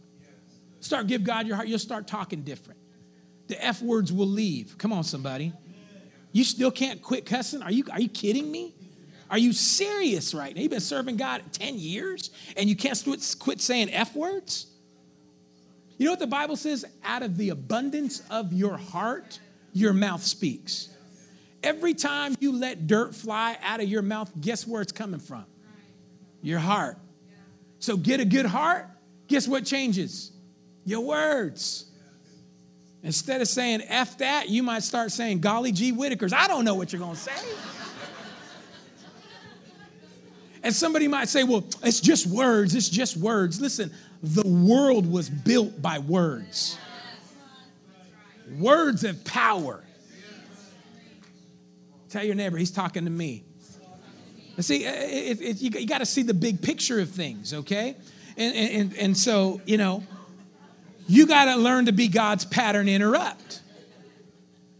Start 0.85 1.07
give 1.07 1.23
God 1.23 1.47
your 1.47 1.55
heart. 1.55 1.67
You'll 1.67 1.79
start 1.79 2.05
talking 2.05 2.43
different. 2.43 2.79
The 3.47 3.65
F 3.65 3.81
words 3.81 4.13
will 4.13 4.27
leave. 4.27 4.77
Come 4.77 4.93
on, 4.93 5.03
somebody. 5.03 5.51
You 6.31 6.43
still 6.43 6.69
can't 6.69 7.01
quit 7.01 7.25
cussing? 7.25 7.63
Are 7.63 7.71
you, 7.71 7.85
are 7.91 7.99
you 7.99 8.07
kidding 8.07 8.51
me? 8.51 8.75
Are 9.31 9.39
you 9.39 9.51
serious 9.51 10.35
right 10.35 10.55
now? 10.55 10.61
You've 10.61 10.69
been 10.69 10.79
serving 10.79 11.17
God 11.17 11.41
10 11.53 11.79
years 11.79 12.29
and 12.55 12.69
you 12.69 12.75
can't 12.75 13.03
quit 13.39 13.61
saying 13.61 13.91
F 13.91 14.15
words? 14.15 14.67
You 15.97 16.05
know 16.05 16.11
what 16.11 16.19
the 16.19 16.27
Bible 16.27 16.55
says? 16.55 16.85
Out 17.03 17.23
of 17.23 17.35
the 17.35 17.49
abundance 17.49 18.21
of 18.29 18.53
your 18.53 18.77
heart, 18.77 19.39
your 19.73 19.91
mouth 19.91 20.21
speaks. 20.23 20.89
Every 21.63 21.95
time 21.95 22.35
you 22.39 22.55
let 22.55 22.85
dirt 22.85 23.15
fly 23.15 23.57
out 23.63 23.81
of 23.81 23.89
your 23.89 24.03
mouth, 24.03 24.31
guess 24.39 24.67
where 24.67 24.83
it's 24.83 24.91
coming 24.91 25.19
from? 25.19 25.45
Your 26.43 26.59
heart. 26.59 26.99
So 27.79 27.97
get 27.97 28.19
a 28.19 28.25
good 28.25 28.45
heart, 28.45 28.85
guess 29.27 29.47
what 29.47 29.65
changes? 29.65 30.31
Your 30.85 31.01
words. 31.01 31.85
Instead 33.01 33.41
of 33.41 33.47
saying 33.47 33.81
F 33.87 34.17
that, 34.19 34.49
you 34.49 34.63
might 34.63 34.83
start 34.83 35.11
saying 35.11 35.39
golly 35.39 35.71
gee 35.71 35.91
Whitakers. 35.91 36.33
I 36.33 36.47
don't 36.47 36.65
know 36.65 36.75
what 36.75 36.93
you're 36.93 36.99
gonna 36.99 37.15
say. 37.15 37.31
and 40.63 40.73
somebody 40.73 41.07
might 41.07 41.27
say, 41.27 41.43
well, 41.43 41.63
it's 41.83 41.99
just 41.99 42.25
words, 42.25 42.73
it's 42.73 42.89
just 42.89 43.17
words. 43.17 43.59
Listen, 43.59 43.91
the 44.23 44.47
world 44.47 45.11
was 45.11 45.29
built 45.29 45.81
by 45.81 45.99
words. 45.99 46.77
Words 48.59 49.01
have 49.01 49.23
power. 49.23 49.83
Tell 52.09 52.23
your 52.23 52.35
neighbor, 52.35 52.57
he's 52.57 52.71
talking 52.71 53.05
to 53.05 53.11
me. 53.11 53.43
See, 54.59 54.85
it, 54.85 55.41
it, 55.41 55.61
you, 55.61 55.69
you 55.81 55.85
got 55.87 55.97
to 55.97 56.05
see 56.05 56.23
the 56.23 56.33
big 56.33 56.61
picture 56.61 56.99
of 56.99 57.09
things, 57.09 57.53
okay? 57.53 57.97
And, 58.37 58.55
and, 58.55 58.97
and 58.97 59.17
so, 59.17 59.59
you 59.65 59.77
know, 59.77 60.03
you 61.07 61.27
got 61.27 61.45
to 61.45 61.55
learn 61.55 61.85
to 61.85 61.91
be 61.91 62.07
God's 62.07 62.45
pattern 62.45 62.87
interrupt. 62.87 63.61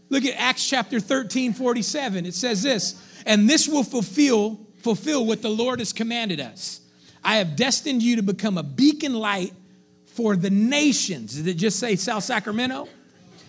Look 0.08 0.24
at 0.24 0.34
Acts 0.38 0.68
chapter 0.68 1.00
13, 1.00 1.52
47. 1.52 2.26
It 2.26 2.34
says 2.34 2.62
this, 2.62 3.00
and 3.26 3.48
this 3.48 3.68
will 3.68 3.82
fulfill, 3.82 4.60
fulfill 4.78 5.26
what 5.26 5.42
the 5.42 5.50
Lord 5.50 5.80
has 5.80 5.92
commanded 5.92 6.40
us. 6.40 6.80
I 7.24 7.36
have 7.36 7.56
destined 7.56 8.02
you 8.02 8.16
to 8.16 8.22
become 8.22 8.56
a 8.56 8.62
beacon 8.62 9.14
light 9.14 9.52
for 10.06 10.36
the 10.36 10.50
nations. 10.50 11.34
Does 11.34 11.46
it 11.46 11.54
just 11.54 11.78
say 11.78 11.96
South 11.96 12.22
Sacramento? 12.22 12.88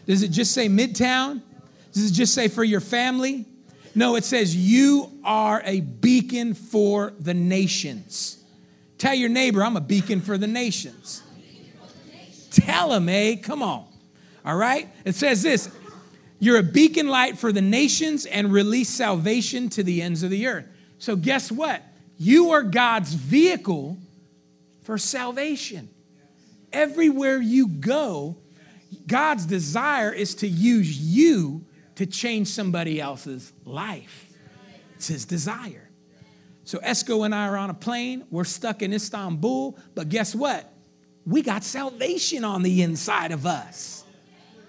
Does 0.08 0.24
it 0.24 0.30
just 0.30 0.54
say 0.54 0.68
Midtown? 0.68 1.42
Does 1.94 2.12
it 2.12 2.14
just 2.14 2.34
say 2.34 2.48
for 2.48 2.64
your 2.64 2.80
family? 2.80 3.46
No, 3.94 4.16
it 4.16 4.24
says, 4.24 4.56
You 4.56 5.12
are 5.24 5.62
a 5.64 5.82
beacon 5.82 6.54
for 6.54 7.14
the 7.20 7.34
nations. 7.34 8.44
Tell 8.98 9.14
your 9.14 9.30
neighbor, 9.30 9.64
I'm 9.64 9.78
a 9.78 9.82
beacon 9.82 10.22
for 10.22 10.38
the 10.38 10.48
nations. 10.48 11.22
Tell 12.52 12.94
him, 12.94 13.10
eh? 13.10 13.36
Come 13.38 13.62
on. 13.62 13.86
All 14.46 14.56
right? 14.56 14.90
It 15.06 15.16
says 15.16 15.44
this 15.44 15.70
You're 16.40 16.58
a 16.58 16.64
beacon 16.64 17.08
light 17.08 17.38
for 17.38 17.52
the 17.52 17.62
nations 17.62 18.26
and 18.26 18.52
release 18.52 18.90
salvation 18.90 19.70
to 19.70 19.84
the 19.84 20.02
ends 20.02 20.24
of 20.24 20.30
the 20.30 20.48
earth. 20.48 20.66
So, 21.00 21.16
guess 21.16 21.52
what? 21.52 21.84
You 22.18 22.52
are 22.52 22.64
God's 22.64 23.14
vehicle 23.14 23.98
for 24.84 24.98
salvation. 24.98 25.90
Everywhere 26.74 27.40
you 27.40 27.68
go, 27.68 28.38
God's 29.06 29.46
desire 29.46 30.12
is 30.12 30.36
to 30.36 30.48
use 30.48 30.98
you 30.98 31.66
to 31.96 32.06
change 32.06 32.48
somebody 32.48 33.00
else's 33.00 33.52
life. 33.66 34.28
It's 34.96 35.08
his 35.08 35.26
desire. 35.26 35.90
So 36.64 36.80
Esco 36.80 37.26
and 37.26 37.34
I 37.34 37.48
are 37.48 37.58
on 37.58 37.70
a 37.70 37.74
plane. 37.74 38.26
We're 38.30 38.44
stuck 38.44 38.82
in 38.82 38.94
Istanbul, 38.94 39.78
but 39.96 40.10
guess 40.10 40.36
what? 40.36 40.72
We 41.28 41.42
got 41.42 41.66
salvation 41.66 42.46
on 42.46 42.64
the 42.64 42.82
inside 42.82 43.34
of 43.34 43.46
us. 43.46 44.06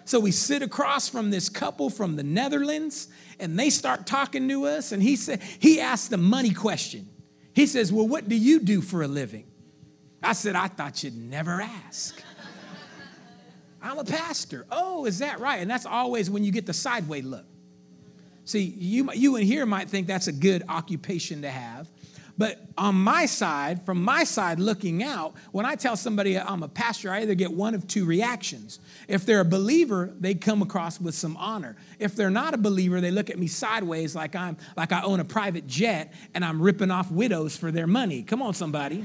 So 0.05 0.19
we 0.19 0.33
sit 0.33 0.61
across 0.61 1.09
from 1.09 1.31
this 1.31 1.49
couple 1.49 1.89
from 1.89 2.17
the 2.17 2.25
Netherlands, 2.25 3.09
and 3.39 3.57
they 3.57 3.71
start 3.71 4.07
talking 4.07 4.49
to 4.49 4.67
us. 4.67 4.91
And 4.91 5.01
he 5.01 5.15
said, 5.15 5.41
he 5.43 5.81
asked 5.81 6.11
the 6.11 6.17
money 6.17 6.53
question. 6.53 7.09
He 7.55 7.67
says, 7.67 7.93
Well, 7.93 8.09
what 8.09 8.29
do 8.29 8.35
you 8.35 8.61
do 8.61 8.81
for 8.81 9.03
a 9.03 9.09
living? 9.09 9.47
I 10.23 10.33
said, 10.33 10.57
I 10.57 10.67
thought 10.67 11.05
you'd 11.05 11.17
never 11.17 11.61
ask. 11.61 12.21
I'm 13.83 13.99
a 13.99 14.05
pastor. 14.05 14.67
Oh, 14.71 15.05
is 15.07 15.21
that 15.21 15.39
right? 15.39 15.61
And 15.61 15.71
that's 15.71 15.87
always 15.87 16.29
when 16.29 16.43
you 16.43 16.51
get 16.51 16.67
the 16.67 16.73
sideway 16.73 17.21
look. 17.21 17.47
See, 18.45 18.63
you, 18.63 19.13
you 19.13 19.37
in 19.37 19.45
here 19.45 19.67
might 19.67 19.91
think 19.91 20.07
that's 20.07 20.27
a 20.27 20.33
good 20.33 20.65
occupation 20.69 21.43
to 21.43 21.51
have, 21.51 21.89
But 22.39 22.61
on 22.79 22.95
my 22.95 23.27
side, 23.27 23.83
from 23.85 24.01
my 24.01 24.23
side 24.23 24.61
looking 24.61 25.03
out, 25.03 25.35
when 25.51 25.67
I 25.67 25.75
tell 25.75 25.97
somebody 25.97 26.39
I'm 26.39 26.63
a 26.63 26.69
pastor, 26.69 27.11
I 27.11 27.23
either 27.23 27.35
get 27.35 27.53
one 27.53 27.75
of 27.75 27.89
two 27.89 28.05
reactions. 28.05 28.79
If 29.09 29.27
they're 29.27 29.41
a 29.41 29.45
believer, 29.45 30.15
they 30.21 30.35
come 30.35 30.63
across 30.63 31.01
with 31.01 31.17
some 31.17 31.37
honor. 31.37 31.75
If 31.99 32.15
they're 32.15 32.31
not 32.31 32.55
a 32.55 32.59
believer, 32.59 33.01
they 33.01 33.11
look 33.11 33.29
at 33.29 33.41
me 33.41 33.49
sideways 33.49 34.15
like 34.15 34.37
I'm 34.37 34.57
like 34.77 34.93
I 34.93 35.03
own 35.03 35.19
a 35.19 35.25
private 35.25 35.67
jet 35.67 36.15
and 36.33 36.45
I'm 36.45 36.63
ripping 36.63 36.93
off 36.93 37.11
widows 37.11 37.57
for 37.57 37.73
their 37.73 37.89
money. 37.89 38.23
Come 38.23 38.41
on, 38.41 38.55
somebody. 38.55 39.05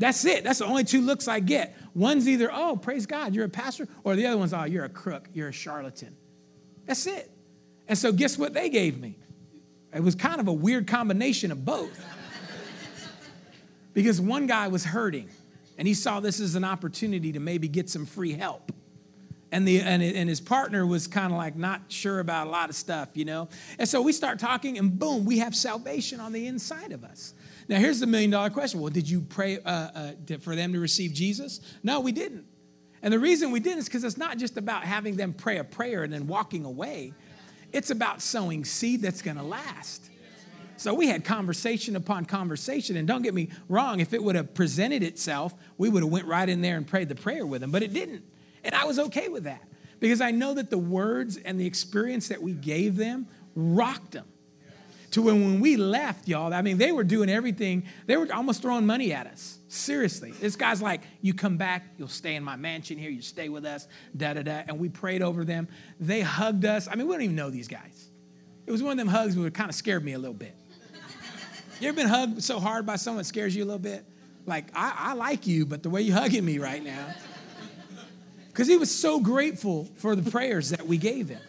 That's 0.00 0.24
it. 0.24 0.42
That's 0.42 0.58
the 0.58 0.64
only 0.64 0.82
two 0.82 1.02
looks 1.02 1.28
I 1.28 1.38
get. 1.38 1.76
One's 1.94 2.28
either, 2.28 2.50
oh, 2.52 2.76
praise 2.76 3.06
God, 3.06 3.34
you're 3.34 3.44
a 3.44 3.50
pastor, 3.50 3.86
or 4.02 4.16
the 4.16 4.26
other 4.26 4.38
one's, 4.38 4.54
oh, 4.54 4.64
you're 4.64 4.84
a 4.84 4.88
crook, 4.88 5.28
you're 5.34 5.48
a 5.48 5.52
charlatan. 5.52 6.16
That's 6.86 7.06
it. 7.06 7.30
And 7.86 7.98
so, 7.98 8.10
guess 8.10 8.38
what 8.38 8.54
they 8.54 8.70
gave 8.70 8.98
me? 8.98 9.18
It 9.92 10.02
was 10.02 10.14
kind 10.14 10.40
of 10.40 10.48
a 10.48 10.52
weird 10.52 10.86
combination 10.86 11.52
of 11.52 11.64
both. 11.64 12.02
Because 13.92 14.20
one 14.20 14.46
guy 14.46 14.68
was 14.68 14.84
hurting, 14.84 15.28
and 15.78 15.88
he 15.88 15.94
saw 15.94 16.20
this 16.20 16.40
as 16.40 16.54
an 16.54 16.64
opportunity 16.64 17.32
to 17.32 17.40
maybe 17.40 17.68
get 17.68 17.88
some 17.88 18.06
free 18.06 18.32
help. 18.32 18.72
And, 19.52 19.66
the, 19.66 19.80
and, 19.80 20.00
and 20.00 20.28
his 20.28 20.40
partner 20.40 20.86
was 20.86 21.08
kind 21.08 21.32
of 21.32 21.38
like 21.38 21.56
not 21.56 21.82
sure 21.88 22.20
about 22.20 22.46
a 22.46 22.50
lot 22.50 22.70
of 22.70 22.76
stuff, 22.76 23.08
you 23.14 23.24
know? 23.24 23.48
And 23.80 23.88
so 23.88 24.00
we 24.00 24.12
start 24.12 24.38
talking, 24.38 24.78
and 24.78 24.96
boom, 24.96 25.24
we 25.24 25.38
have 25.38 25.56
salvation 25.56 26.20
on 26.20 26.32
the 26.32 26.46
inside 26.46 26.92
of 26.92 27.02
us. 27.02 27.34
Now, 27.68 27.78
here's 27.78 27.98
the 27.98 28.06
million 28.06 28.30
dollar 28.30 28.50
question 28.50 28.80
Well, 28.80 28.90
did 28.90 29.08
you 29.08 29.20
pray 29.20 29.58
uh, 29.58 29.70
uh, 29.70 30.12
for 30.40 30.54
them 30.54 30.72
to 30.72 30.80
receive 30.80 31.12
Jesus? 31.12 31.60
No, 31.82 32.00
we 32.00 32.12
didn't. 32.12 32.44
And 33.02 33.12
the 33.12 33.18
reason 33.18 33.50
we 33.50 33.60
didn't 33.60 33.78
is 33.78 33.84
because 33.86 34.04
it's 34.04 34.18
not 34.18 34.38
just 34.38 34.56
about 34.56 34.84
having 34.84 35.16
them 35.16 35.32
pray 35.32 35.58
a 35.58 35.64
prayer 35.64 36.02
and 36.02 36.12
then 36.12 36.26
walking 36.26 36.64
away. 36.64 37.14
It's 37.72 37.90
about 37.90 38.20
sowing 38.20 38.64
seed 38.64 39.02
that's 39.02 39.22
going 39.22 39.36
to 39.36 39.42
last. 39.42 40.10
So 40.80 40.94
we 40.94 41.08
had 41.08 41.24
conversation 41.24 41.94
upon 41.94 42.24
conversation, 42.24 42.96
and 42.96 43.06
don't 43.06 43.20
get 43.20 43.34
me 43.34 43.50
wrong, 43.68 44.00
if 44.00 44.14
it 44.14 44.22
would 44.22 44.34
have 44.34 44.54
presented 44.54 45.02
itself, 45.02 45.54
we 45.76 45.90
would 45.90 46.02
have 46.02 46.10
went 46.10 46.24
right 46.24 46.48
in 46.48 46.62
there 46.62 46.78
and 46.78 46.86
prayed 46.86 47.10
the 47.10 47.14
prayer 47.14 47.44
with 47.44 47.60
them, 47.60 47.70
but 47.70 47.82
it 47.82 47.92
didn't. 47.92 48.24
And 48.64 48.74
I 48.74 48.86
was 48.86 48.98
okay 48.98 49.28
with 49.28 49.44
that 49.44 49.62
because 49.98 50.22
I 50.22 50.30
know 50.30 50.54
that 50.54 50.70
the 50.70 50.78
words 50.78 51.36
and 51.36 51.60
the 51.60 51.66
experience 51.66 52.28
that 52.28 52.40
we 52.40 52.54
gave 52.54 52.96
them 52.96 53.26
rocked 53.54 54.12
them. 54.12 54.24
To 55.10 55.20
when, 55.20 55.42
when 55.42 55.60
we 55.60 55.76
left, 55.76 56.28
y'all, 56.28 56.54
I 56.54 56.62
mean, 56.62 56.78
they 56.78 56.92
were 56.92 57.04
doing 57.04 57.28
everything, 57.28 57.84
they 58.06 58.16
were 58.16 58.32
almost 58.32 58.62
throwing 58.62 58.86
money 58.86 59.12
at 59.12 59.26
us. 59.26 59.58
Seriously. 59.68 60.30
This 60.30 60.56
guy's 60.56 60.80
like, 60.80 61.02
you 61.20 61.34
come 61.34 61.58
back, 61.58 61.88
you'll 61.98 62.08
stay 62.08 62.36
in 62.36 62.42
my 62.42 62.56
mansion 62.56 62.96
here, 62.96 63.10
you 63.10 63.20
stay 63.20 63.50
with 63.50 63.66
us, 63.66 63.86
da 64.16 64.32
da 64.32 64.40
da. 64.40 64.62
And 64.66 64.78
we 64.78 64.88
prayed 64.88 65.20
over 65.20 65.44
them. 65.44 65.68
They 65.98 66.22
hugged 66.22 66.64
us. 66.64 66.88
I 66.90 66.94
mean, 66.94 67.06
we 67.06 67.16
don't 67.16 67.22
even 67.24 67.36
know 67.36 67.50
these 67.50 67.68
guys. 67.68 68.08
It 68.64 68.72
was 68.72 68.82
one 68.82 68.92
of 68.92 68.96
them 68.96 69.08
hugs 69.08 69.34
that 69.34 69.52
kind 69.52 69.68
of 69.68 69.74
scared 69.74 70.02
me 70.02 70.14
a 70.14 70.18
little 70.18 70.32
bit. 70.32 70.54
You 71.80 71.88
ever 71.88 71.96
been 71.96 72.08
hugged 72.08 72.42
so 72.42 72.60
hard 72.60 72.84
by 72.84 72.96
someone 72.96 73.18
that 73.18 73.24
scares 73.24 73.56
you 73.56 73.64
a 73.64 73.66
little 73.66 73.78
bit? 73.78 74.04
Like, 74.46 74.66
I, 74.74 74.94
I 74.96 75.12
like 75.14 75.46
you, 75.46 75.64
but 75.64 75.82
the 75.82 75.90
way 75.90 76.02
you're 76.02 76.16
hugging 76.16 76.44
me 76.44 76.58
right 76.58 76.84
now. 76.84 77.14
Because 78.48 78.68
he 78.68 78.76
was 78.76 78.94
so 78.94 79.20
grateful 79.20 79.88
for 79.96 80.14
the 80.14 80.30
prayers 80.30 80.70
that 80.70 80.86
we 80.86 80.98
gave 80.98 81.28
him. 81.28 81.40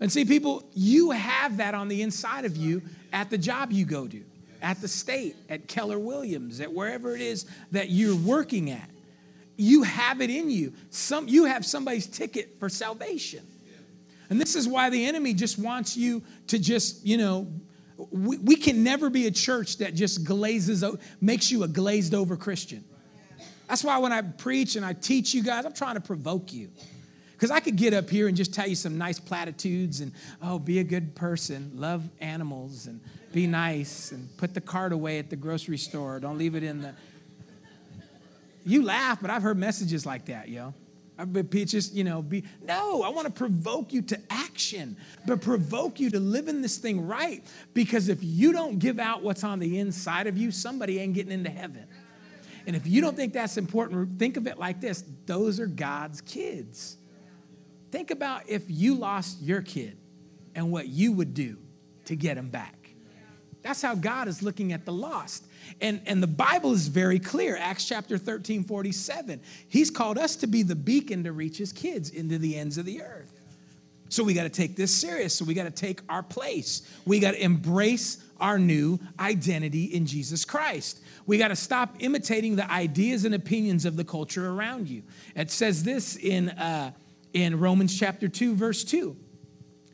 And 0.00 0.10
see, 0.10 0.24
people, 0.24 0.64
you 0.74 1.10
have 1.10 1.58
that 1.58 1.74
on 1.74 1.88
the 1.88 2.02
inside 2.02 2.44
of 2.44 2.56
you 2.56 2.82
at 3.12 3.28
the 3.28 3.38
job 3.38 3.72
you 3.72 3.84
go 3.84 4.06
to 4.08 4.22
at 4.62 4.80
the 4.80 4.88
state, 4.88 5.36
at 5.48 5.68
Keller 5.68 5.98
Williams, 5.98 6.60
at 6.60 6.72
wherever 6.72 7.14
it 7.14 7.20
is 7.20 7.46
that 7.72 7.90
you're 7.90 8.16
working 8.16 8.70
at. 8.70 8.90
You 9.56 9.82
have 9.82 10.20
it 10.20 10.30
in 10.30 10.50
you. 10.50 10.72
Some, 10.90 11.28
you 11.28 11.44
have 11.44 11.64
somebody's 11.64 12.06
ticket 12.06 12.58
for 12.58 12.68
salvation. 12.68 13.46
And 14.28 14.40
this 14.40 14.56
is 14.56 14.66
why 14.66 14.90
the 14.90 15.06
enemy 15.06 15.34
just 15.34 15.58
wants 15.58 15.96
you 15.96 16.22
to 16.48 16.58
just, 16.58 17.06
you 17.06 17.16
know, 17.16 17.48
we, 17.96 18.38
we 18.38 18.56
can 18.56 18.82
never 18.82 19.10
be 19.10 19.26
a 19.26 19.30
church 19.30 19.78
that 19.78 19.94
just 19.94 20.24
glazes, 20.24 20.84
makes 21.20 21.50
you 21.50 21.62
a 21.62 21.68
glazed 21.68 22.14
over 22.14 22.36
Christian. 22.36 22.84
That's 23.68 23.82
why 23.82 23.98
when 23.98 24.12
I 24.12 24.22
preach 24.22 24.76
and 24.76 24.84
I 24.84 24.92
teach 24.92 25.34
you 25.34 25.42
guys, 25.42 25.64
I'm 25.64 25.72
trying 25.72 25.94
to 25.94 26.00
provoke 26.00 26.52
you. 26.52 26.70
Because 27.32 27.50
I 27.50 27.60
could 27.60 27.76
get 27.76 27.92
up 27.92 28.08
here 28.08 28.28
and 28.28 28.36
just 28.36 28.54
tell 28.54 28.66
you 28.66 28.74
some 28.74 28.96
nice 28.96 29.20
platitudes 29.20 30.00
and, 30.00 30.12
oh, 30.40 30.58
be 30.58 30.78
a 30.78 30.84
good 30.84 31.14
person, 31.14 31.70
love 31.74 32.08
animals, 32.20 32.86
and 32.86 33.00
be 33.32 33.46
nice 33.46 34.12
and 34.12 34.34
put 34.38 34.54
the 34.54 34.60
cart 34.60 34.92
away 34.92 35.18
at 35.18 35.28
the 35.28 35.36
grocery 35.36 35.76
store. 35.76 36.18
Don't 36.18 36.38
leave 36.38 36.54
it 36.54 36.62
in 36.62 36.80
the. 36.80 36.94
You 38.64 38.84
laugh, 38.84 39.20
but 39.20 39.30
I've 39.30 39.42
heard 39.42 39.58
messages 39.58 40.06
like 40.06 40.26
that, 40.26 40.48
yo. 40.48 40.72
I've 41.18 41.50
just, 41.50 41.94
you 41.94 42.04
know, 42.04 42.20
be 42.20 42.44
no, 42.62 43.02
I 43.02 43.08
want 43.08 43.26
to 43.26 43.32
provoke 43.32 43.92
you 43.92 44.02
to 44.02 44.20
action, 44.28 44.96
but 45.26 45.40
provoke 45.40 45.98
you 45.98 46.10
to 46.10 46.20
live 46.20 46.48
in 46.48 46.60
this 46.60 46.76
thing 46.76 47.06
right. 47.06 47.42
Because 47.72 48.08
if 48.08 48.18
you 48.22 48.52
don't 48.52 48.78
give 48.78 48.98
out 48.98 49.22
what's 49.22 49.42
on 49.42 49.58
the 49.58 49.78
inside 49.78 50.26
of 50.26 50.36
you, 50.36 50.50
somebody 50.50 50.98
ain't 50.98 51.14
getting 51.14 51.32
into 51.32 51.50
heaven. 51.50 51.86
And 52.66 52.74
if 52.74 52.86
you 52.86 53.00
don't 53.00 53.16
think 53.16 53.32
that's 53.32 53.56
important, 53.56 54.18
think 54.18 54.36
of 54.36 54.46
it 54.46 54.58
like 54.58 54.80
this 54.80 55.04
those 55.24 55.58
are 55.60 55.66
God's 55.66 56.20
kids. 56.20 56.98
Think 57.90 58.10
about 58.10 58.48
if 58.48 58.64
you 58.68 58.96
lost 58.96 59.40
your 59.40 59.62
kid 59.62 59.96
and 60.54 60.70
what 60.70 60.88
you 60.88 61.12
would 61.12 61.32
do 61.32 61.58
to 62.06 62.16
get 62.16 62.36
him 62.36 62.50
back. 62.50 62.85
That's 63.66 63.82
how 63.82 63.96
God 63.96 64.28
is 64.28 64.44
looking 64.44 64.72
at 64.72 64.84
the 64.84 64.92
lost. 64.92 65.44
And, 65.80 66.00
and 66.06 66.22
the 66.22 66.28
Bible 66.28 66.72
is 66.72 66.86
very 66.86 67.18
clear. 67.18 67.56
Acts 67.56 67.84
chapter 67.84 68.16
13, 68.16 68.62
47. 68.62 69.40
He's 69.66 69.90
called 69.90 70.18
us 70.18 70.36
to 70.36 70.46
be 70.46 70.62
the 70.62 70.76
beacon 70.76 71.24
to 71.24 71.32
reach 71.32 71.58
his 71.58 71.72
kids 71.72 72.10
into 72.10 72.38
the 72.38 72.56
ends 72.56 72.78
of 72.78 72.84
the 72.84 73.02
earth. 73.02 73.32
So 74.08 74.22
we 74.22 74.34
got 74.34 74.44
to 74.44 74.50
take 74.50 74.76
this 74.76 74.94
serious. 74.94 75.34
So 75.34 75.44
we 75.44 75.52
got 75.52 75.64
to 75.64 75.72
take 75.72 76.00
our 76.08 76.22
place. 76.22 76.88
We 77.04 77.18
got 77.18 77.32
to 77.32 77.42
embrace 77.42 78.22
our 78.38 78.56
new 78.56 79.00
identity 79.18 79.86
in 79.86 80.06
Jesus 80.06 80.44
Christ. 80.44 81.00
We 81.26 81.36
got 81.36 81.48
to 81.48 81.56
stop 81.56 81.96
imitating 81.98 82.54
the 82.54 82.70
ideas 82.70 83.24
and 83.24 83.34
opinions 83.34 83.84
of 83.84 83.96
the 83.96 84.04
culture 84.04 84.48
around 84.48 84.88
you. 84.88 85.02
It 85.34 85.50
says 85.50 85.82
this 85.82 86.14
in, 86.14 86.50
uh, 86.50 86.92
in 87.32 87.58
Romans 87.58 87.98
chapter 87.98 88.28
2, 88.28 88.54
verse 88.54 88.84
2. 88.84 89.16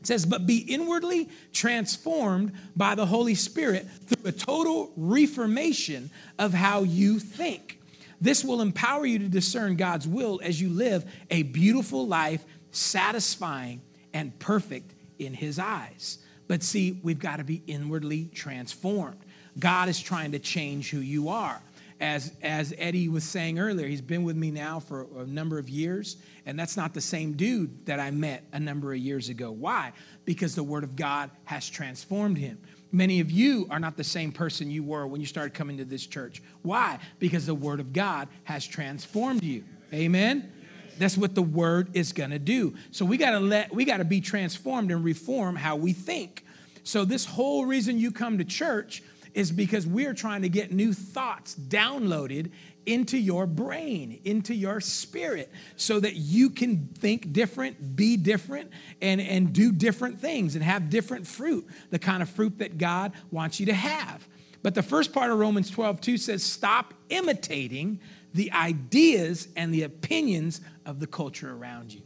It 0.03 0.07
says, 0.07 0.25
but 0.25 0.45
be 0.45 0.57
inwardly 0.57 1.29
transformed 1.53 2.51
by 2.75 2.93
the 2.93 3.05
Holy 3.05 3.35
Spirit 3.35 3.87
through 4.05 4.29
a 4.29 4.33
total 4.33 4.91
reformation 4.97 6.11
of 6.37 6.53
how 6.53 6.83
you 6.83 7.19
think. 7.19 7.79
This 8.19 8.43
will 8.43 8.59
empower 8.59 9.05
you 9.05 9.19
to 9.19 9.29
discern 9.29 9.77
God's 9.77 10.05
will 10.05 10.41
as 10.43 10.59
you 10.59 10.67
live 10.67 11.09
a 11.31 11.43
beautiful 11.43 12.05
life, 12.05 12.43
satisfying 12.71 13.81
and 14.13 14.37
perfect 14.39 14.93
in 15.19 15.33
His 15.33 15.57
eyes. 15.57 16.17
But 16.49 16.63
see, 16.63 16.99
we've 17.01 17.17
got 17.17 17.37
to 17.37 17.45
be 17.45 17.63
inwardly 17.65 18.29
transformed. 18.33 19.21
God 19.57 19.87
is 19.87 20.01
trying 20.01 20.33
to 20.33 20.39
change 20.39 20.89
who 20.89 20.99
you 20.99 21.29
are 21.29 21.61
as, 21.99 22.33
as 22.41 22.73
Eddie 22.77 23.07
was 23.09 23.23
saying 23.23 23.59
earlier, 23.59 23.87
he's 23.87 24.01
been 24.01 24.23
with 24.23 24.35
me 24.35 24.51
now 24.51 24.79
for 24.79 25.07
a 25.17 25.25
number 25.25 25.57
of 25.57 25.69
years, 25.69 26.17
and 26.45 26.57
that's 26.57 26.75
not 26.75 26.93
the 26.93 27.01
same 27.01 27.33
dude 27.33 27.85
that 27.85 27.99
I 27.99 28.11
met 28.11 28.43
a 28.51 28.59
number 28.59 28.93
of 28.93 28.99
years 28.99 29.29
ago. 29.29 29.51
Why? 29.51 29.93
Because 30.25 30.55
the 30.55 30.63
Word 30.63 30.83
of 30.83 30.95
God 30.95 31.29
has 31.45 31.69
transformed 31.69 32.37
him. 32.37 32.59
Many 32.91 33.19
of 33.19 33.31
you 33.31 33.67
are 33.71 33.79
not 33.79 33.97
the 33.97 34.03
same 34.03 34.31
person 34.31 34.69
you 34.69 34.83
were 34.83 35.07
when 35.07 35.19
you 35.19 35.27
started 35.27 35.53
coming 35.53 35.77
to 35.77 35.85
this 35.85 36.05
church. 36.05 36.43
Why? 36.61 36.99
Because 37.19 37.45
the 37.45 37.55
Word 37.55 37.79
of 37.79 37.93
God 37.93 38.27
has 38.43 38.67
transformed 38.67 39.43
you. 39.43 39.63
Amen? 39.93 40.51
That's 40.99 41.17
what 41.17 41.35
the 41.35 41.41
Word 41.41 41.89
is 41.95 42.11
to 42.11 42.39
do. 42.39 42.75
So 42.91 43.05
we 43.05 43.17
got 43.17 43.31
to 43.31 43.39
let, 43.39 43.73
we 43.73 43.85
got 43.85 43.97
to 43.97 44.05
be 44.05 44.21
transformed 44.21 44.91
and 44.91 45.03
reform 45.03 45.55
how 45.55 45.75
we 45.75 45.93
think. 45.93 46.45
So, 46.85 47.05
this 47.05 47.25
whole 47.25 47.65
reason 47.65 47.97
you 47.97 48.11
come 48.11 48.37
to 48.39 48.43
church 48.43 49.03
is 49.33 49.51
because 49.51 49.87
we're 49.87 50.13
trying 50.13 50.43
to 50.43 50.49
get 50.49 50.71
new 50.71 50.93
thoughts 50.93 51.55
downloaded 51.55 52.51
into 52.85 53.17
your 53.17 53.47
brain, 53.47 54.19
into 54.25 54.53
your 54.53 54.81
spirit, 54.81 55.51
so 55.75 55.99
that 55.99 56.15
you 56.15 56.49
can 56.49 56.89
think 56.97 57.31
different, 57.31 57.95
be 57.95 58.17
different, 58.17 58.71
and, 59.01 59.21
and 59.21 59.53
do 59.53 59.71
different 59.71 60.19
things 60.19 60.55
and 60.55 60.63
have 60.63 60.89
different 60.89 61.25
fruit, 61.25 61.67
the 61.89 61.99
kind 61.99 62.21
of 62.21 62.29
fruit 62.29 62.59
that 62.59 62.77
God 62.77 63.13
wants 63.31 63.59
you 63.59 63.67
to 63.67 63.73
have. 63.73 64.27
But 64.61 64.75
the 64.75 64.83
first 64.83 65.13
part 65.13 65.31
of 65.31 65.39
Romans 65.39 65.69
12, 65.69 66.01
2 66.01 66.17
says, 66.17 66.43
stop 66.43 66.93
imitating 67.09 67.99
the 68.33 68.51
ideas 68.51 69.47
and 69.55 69.73
the 69.73 69.83
opinions 69.83 70.61
of 70.85 70.99
the 70.99 71.07
culture 71.07 71.51
around 71.51 71.93
you. 71.93 72.01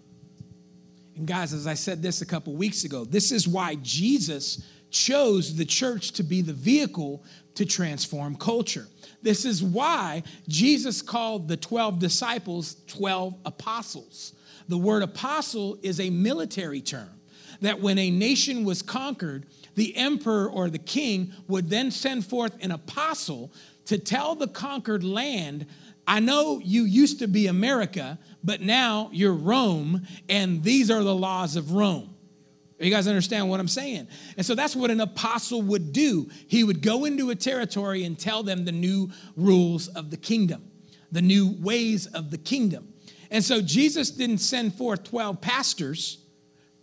And 1.16 1.26
guys, 1.26 1.54
as 1.54 1.66
I 1.66 1.74
said 1.74 2.02
this 2.02 2.22
a 2.22 2.26
couple 2.26 2.54
weeks 2.54 2.84
ago, 2.84 3.04
this 3.06 3.32
is 3.32 3.48
why 3.48 3.76
Jesus 3.76 4.62
chose 4.98 5.56
the 5.56 5.66
church 5.66 6.12
to 6.14 6.24
be 6.24 6.42
the 6.42 6.54
vehicle 6.54 7.24
to 7.56 7.66
transform 7.66 8.36
culture. 8.36 8.88
This 9.22 9.46
is 9.46 9.64
why 9.64 10.24
Jesus 10.48 11.02
called 11.02 11.48
the 11.48 11.58
12 11.58 12.00
disciples 12.00 12.78
12 12.88 13.36
apostles. 13.46 14.34
The 14.68 14.78
word 14.78 15.04
apostle 15.04 15.78
is 15.82 16.00
a 16.00 16.10
military 16.10 16.82
term 16.82 17.10
that 17.62 17.82
when 17.82 17.98
a 17.98 18.12
nation 18.12 18.64
was 18.64 18.82
conquered, 18.82 19.46
the 19.76 19.96
emperor 19.96 20.50
or 20.50 20.70
the 20.70 20.78
king 20.78 21.34
would 21.48 21.70
then 21.70 21.92
send 21.92 22.26
forth 22.26 22.56
an 22.62 22.72
apostle 22.72 23.52
to 23.86 23.98
tell 23.98 24.36
the 24.36 24.48
conquered 24.48 25.04
land, 25.04 25.66
I 26.06 26.20
know 26.20 26.60
you 26.64 26.84
used 26.84 27.20
to 27.20 27.28
be 27.28 27.48
America, 27.48 28.20
but 28.44 28.62
now 28.62 29.10
you're 29.12 29.34
Rome, 29.34 30.06
and 30.30 30.64
these 30.64 30.92
are 30.92 31.04
the 31.04 31.16
laws 31.16 31.56
of 31.56 31.72
Rome. 31.72 32.17
You 32.80 32.92
guys 32.92 33.08
understand 33.08 33.50
what 33.50 33.60
I'm 33.60 33.68
saying? 33.68 34.08
And 34.38 34.46
so 34.46 34.54
that's 34.54 34.76
what 34.76 34.92
an 34.92 35.02
apostle 35.02 35.62
would 35.64 35.92
do. 35.92 36.30
He 36.48 36.64
would 36.64 36.82
go 36.82 37.06
into 37.06 37.32
a 37.32 37.36
territory 37.36 38.04
and 38.04 38.18
tell 38.18 38.44
them 38.44 38.66
the 38.66 38.72
new 38.72 39.10
rules 39.36 39.88
of 39.88 40.12
the 40.12 40.18
kingdom, 40.18 40.70
the 41.12 41.24
new 41.24 41.56
ways 41.60 42.06
of 42.06 42.30
the 42.30 42.38
kingdom. 42.38 42.94
And 43.32 43.44
so 43.44 43.62
Jesus 43.62 44.12
didn't 44.12 44.38
send 44.40 44.76
forth 44.76 45.04
12 45.06 45.42
pastors, 45.42 46.20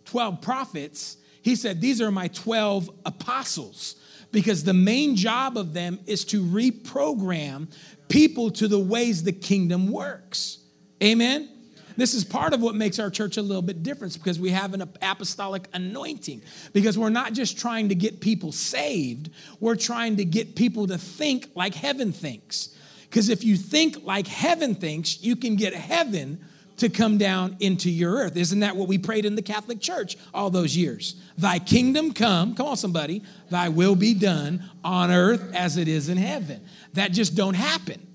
12 0.05 0.41
prophets. 0.41 1.17
He 1.41 1.55
said, 1.55 1.79
These 1.79 2.01
are 2.01 2.11
my 2.11 2.27
12 2.27 2.89
apostles, 3.05 3.95
because 4.31 4.65
the 4.65 4.73
main 4.73 5.15
job 5.15 5.57
of 5.57 5.73
them 5.73 5.99
is 6.05 6.25
to 6.25 6.43
reprogram 6.43 7.71
people 8.09 8.51
to 8.51 8.67
the 8.67 8.79
ways 8.79 9.23
the 9.23 9.31
kingdom 9.31 9.91
works. 9.91 10.59
Amen? 11.01 11.54
This 11.97 12.13
is 12.13 12.23
part 12.23 12.53
of 12.53 12.61
what 12.61 12.75
makes 12.75 12.99
our 12.99 13.09
church 13.09 13.37
a 13.37 13.41
little 13.41 13.61
bit 13.61 13.83
different 13.83 14.13
because 14.13 14.39
we 14.39 14.49
have 14.51 14.73
an 14.73 14.81
apostolic 15.01 15.67
anointing. 15.73 16.41
Because 16.73 16.97
we're 16.97 17.09
not 17.09 17.33
just 17.33 17.57
trying 17.57 17.89
to 17.89 17.95
get 17.95 18.19
people 18.19 18.51
saved, 18.51 19.29
we're 19.59 19.75
trying 19.75 20.17
to 20.17 20.25
get 20.25 20.55
people 20.55 20.87
to 20.87 20.97
think 20.97 21.49
like 21.55 21.73
heaven 21.73 22.11
thinks. 22.11 22.75
Because 23.03 23.29
if 23.29 23.43
you 23.43 23.55
think 23.55 24.03
like 24.03 24.27
heaven 24.27 24.75
thinks, 24.75 25.21
you 25.21 25.35
can 25.35 25.55
get 25.55 25.73
heaven 25.73 26.43
to 26.77 26.89
come 26.89 27.17
down 27.17 27.55
into 27.59 27.89
your 27.89 28.13
earth. 28.15 28.35
Isn't 28.35 28.59
that 28.59 28.75
what 28.75 28.87
we 28.87 28.97
prayed 28.97 29.25
in 29.25 29.35
the 29.35 29.41
Catholic 29.41 29.79
Church 29.79 30.17
all 30.33 30.49
those 30.49 30.75
years? 30.75 31.15
Thy 31.37 31.59
kingdom 31.59 32.13
come, 32.13 32.55
come 32.55 32.67
on, 32.67 32.77
somebody, 32.77 33.23
thy 33.49 33.69
will 33.69 33.95
be 33.95 34.13
done 34.13 34.69
on 34.83 35.11
earth 35.11 35.53
as 35.53 35.77
it 35.77 35.87
is 35.87 36.09
in 36.09 36.17
heaven. 36.17 36.61
That 36.93 37.11
just 37.11 37.35
don't 37.35 37.53
happen. 37.53 38.05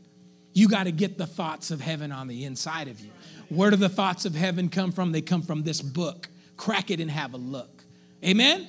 You 0.52 0.68
got 0.68 0.84
to 0.84 0.92
get 0.92 1.16
the 1.16 1.26
thoughts 1.26 1.70
of 1.70 1.80
heaven 1.80 2.12
on 2.12 2.26
the 2.26 2.44
inside 2.44 2.88
of 2.88 3.00
you. 3.00 3.10
Where 3.50 3.70
do 3.70 3.76
the 3.76 3.88
thoughts 3.88 4.24
of 4.24 4.34
heaven 4.34 4.68
come 4.68 4.92
from? 4.92 5.12
They 5.12 5.20
come 5.20 5.42
from 5.42 5.64
this 5.64 5.82
book. 5.82 6.28
Crack 6.56 6.90
it 6.90 7.00
and 7.00 7.10
have 7.10 7.34
a 7.34 7.36
look. 7.36 7.82
Amen? 8.24 8.68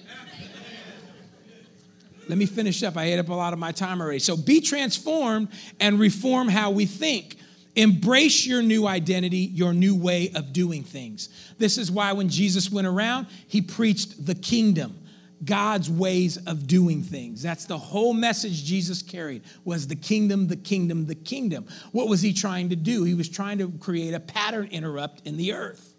Let 2.27 2.37
me 2.37 2.45
finish 2.45 2.81
up. 2.83 2.97
I 2.97 3.05
ate 3.05 3.19
up 3.19 3.29
a 3.29 3.33
lot 3.33 3.53
of 3.53 3.59
my 3.59 3.71
time 3.71 4.01
already. 4.01 4.19
So 4.19 4.35
be 4.35 4.61
transformed 4.61 5.49
and 5.79 5.99
reform 5.99 6.47
how 6.47 6.71
we 6.71 6.85
think. 6.85 7.35
Embrace 7.75 8.45
your 8.45 8.61
new 8.61 8.87
identity, 8.87 9.37
your 9.37 9.73
new 9.73 9.95
way 9.95 10.31
of 10.35 10.51
doing 10.51 10.83
things. 10.83 11.29
This 11.57 11.77
is 11.77 11.91
why 11.91 12.11
when 12.13 12.29
Jesus 12.29 12.71
went 12.71 12.87
around, 12.87 13.27
he 13.47 13.61
preached 13.61 14.25
the 14.25 14.35
kingdom. 14.35 14.97
God's 15.43 15.89
ways 15.89 16.37
of 16.45 16.67
doing 16.67 17.01
things. 17.01 17.41
That's 17.41 17.65
the 17.65 17.77
whole 17.77 18.13
message 18.13 18.63
Jesus 18.63 19.01
carried 19.01 19.43
was 19.63 19.87
the 19.87 19.95
kingdom, 19.95 20.47
the 20.47 20.55
kingdom, 20.55 21.07
the 21.07 21.15
kingdom. 21.15 21.67
What 21.91 22.07
was 22.07 22.21
he 22.21 22.33
trying 22.33 22.69
to 22.69 22.75
do? 22.75 23.03
He 23.03 23.15
was 23.15 23.27
trying 23.27 23.57
to 23.57 23.71
create 23.79 24.13
a 24.13 24.19
pattern 24.19 24.67
interrupt 24.71 25.25
in 25.25 25.37
the 25.37 25.53
earth. 25.53 25.95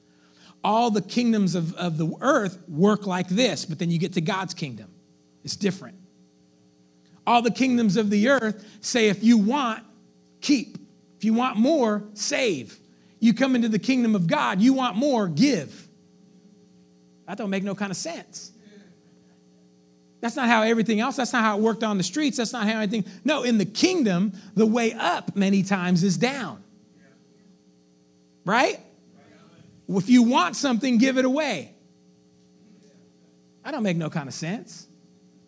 All 0.63 0.91
the 0.91 1.03
kingdoms 1.03 1.57
of, 1.57 1.75
of 1.75 1.99
the 1.99 2.13
earth 2.21 2.59
work 2.69 3.07
like 3.07 3.29
this, 3.29 3.65
but 3.65 3.81
then 3.81 3.91
you 3.91 3.99
get 3.99 4.13
to 4.13 4.21
God's 4.21 4.55
kingdom. 4.55 4.89
It's 5.43 5.57
different. 5.57 5.97
All 7.27 7.43
the 7.43 7.51
kingdoms 7.51 7.97
of 7.97 8.11
the 8.11 8.29
earth 8.29 8.65
say 8.81 9.09
if 9.09 9.25
you 9.25 9.39
want, 9.39 9.83
keep. 10.41 10.79
If 11.17 11.25
you 11.25 11.35
want 11.35 11.57
more, 11.57 12.05
save. 12.15 12.79
You 13.19 13.35
come 13.35 13.57
into 13.57 13.69
the 13.69 13.79
kingdom 13.79 14.15
of 14.15 14.29
God, 14.29 14.61
you 14.61 14.73
want 14.73 14.97
more, 14.97 15.27
give. 15.27 15.89
That 17.27 17.39
don't 17.39 17.51
make 17.51 17.65
no 17.65 17.75
kind 17.75 17.91
of 17.91 17.97
sense. 17.97 18.52
That's 20.23 20.37
not 20.37 20.47
how 20.47 20.63
everything 20.63 21.01
else, 21.01 21.17
that's 21.17 21.33
not 21.33 21.43
how 21.43 21.59
it 21.59 21.63
worked 21.63 21.83
on 21.83 21.99
the 21.99 22.05
streets. 22.05 22.37
That's 22.37 22.53
not 22.53 22.69
how 22.69 22.79
anything. 22.79 23.05
No, 23.25 23.43
in 23.43 23.59
the 23.59 23.65
kingdom, 23.65 24.33
the 24.55 24.65
way 24.65 24.93
up 24.93 25.35
many 25.35 25.65
times 25.65 26.05
is 26.05 26.17
down. 26.17 26.63
Right? 28.45 28.79
If 29.89 30.09
you 30.09 30.23
want 30.23 30.55
something, 30.55 30.99
give 30.99 31.19
it 31.19 31.25
away. 31.25 31.75
I 33.65 33.73
don't 33.73 33.83
make 33.83 33.97
no 33.97 34.11
kind 34.11 34.29
of 34.29 34.35
sense. 34.35 34.87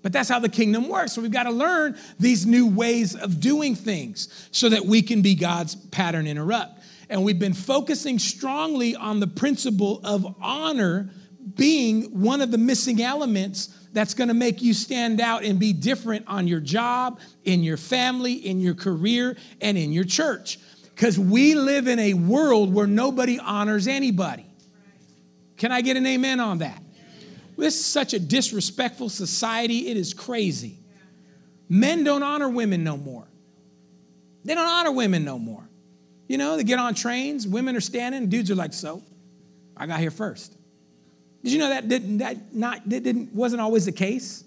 But 0.02 0.12
that's 0.12 0.28
how 0.28 0.40
the 0.40 0.48
kingdom 0.48 0.88
works. 0.88 1.12
So 1.12 1.22
we've 1.22 1.30
got 1.30 1.44
to 1.44 1.52
learn 1.52 1.96
these 2.18 2.44
new 2.44 2.66
ways 2.66 3.14
of 3.14 3.38
doing 3.38 3.76
things 3.76 4.48
so 4.50 4.68
that 4.68 4.84
we 4.84 5.02
can 5.02 5.22
be 5.22 5.36
God's 5.36 5.76
pattern 5.76 6.26
interrupt. 6.26 6.80
And 7.08 7.22
we've 7.22 7.38
been 7.38 7.54
focusing 7.54 8.18
strongly 8.18 8.96
on 8.96 9.20
the 9.20 9.28
principle 9.28 10.00
of 10.02 10.34
honor 10.42 11.10
being 11.54 12.20
one 12.20 12.40
of 12.40 12.50
the 12.50 12.58
missing 12.58 13.00
elements 13.00 13.72
that's 13.94 14.12
going 14.12 14.28
to 14.28 14.34
make 14.34 14.60
you 14.60 14.74
stand 14.74 15.20
out 15.20 15.44
and 15.44 15.58
be 15.58 15.72
different 15.72 16.26
on 16.26 16.48
your 16.48 16.60
job, 16.60 17.20
in 17.44 17.62
your 17.62 17.76
family, 17.76 18.32
in 18.34 18.60
your 18.60 18.74
career, 18.74 19.36
and 19.60 19.78
in 19.78 19.92
your 19.92 20.04
church. 20.04 20.58
Because 20.94 21.18
we 21.18 21.54
live 21.54 21.86
in 21.86 21.98
a 21.98 22.14
world 22.14 22.74
where 22.74 22.88
nobody 22.88 23.38
honors 23.38 23.86
anybody. 23.86 24.46
Can 25.56 25.70
I 25.70 25.80
get 25.80 25.96
an 25.96 26.04
amen 26.06 26.40
on 26.40 26.58
that? 26.58 26.82
This 27.56 27.78
is 27.78 27.86
such 27.86 28.12
a 28.14 28.18
disrespectful 28.18 29.08
society, 29.08 29.88
it 29.88 29.96
is 29.96 30.12
crazy. 30.12 30.78
Men 31.68 32.04
don't 32.04 32.24
honor 32.24 32.48
women 32.48 32.82
no 32.82 32.96
more. 32.96 33.26
They 34.44 34.54
don't 34.54 34.68
honor 34.68 34.92
women 34.92 35.24
no 35.24 35.38
more. 35.38 35.66
You 36.26 36.36
know, 36.36 36.56
they 36.56 36.64
get 36.64 36.80
on 36.80 36.94
trains, 36.94 37.46
women 37.46 37.76
are 37.76 37.80
standing, 37.80 38.28
dudes 38.28 38.50
are 38.50 38.56
like, 38.56 38.72
so, 38.72 39.02
I 39.76 39.86
got 39.86 40.00
here 40.00 40.10
first. 40.10 40.56
Did 41.44 41.52
you 41.52 41.58
know 41.58 41.68
that 41.68 41.88
didn't 41.88 42.18
that 42.18 42.54
not 42.54 42.88
that 42.88 43.02
didn't 43.02 43.34
wasn't 43.34 43.60
always 43.60 43.84
the 43.84 43.92
case? 43.92 44.42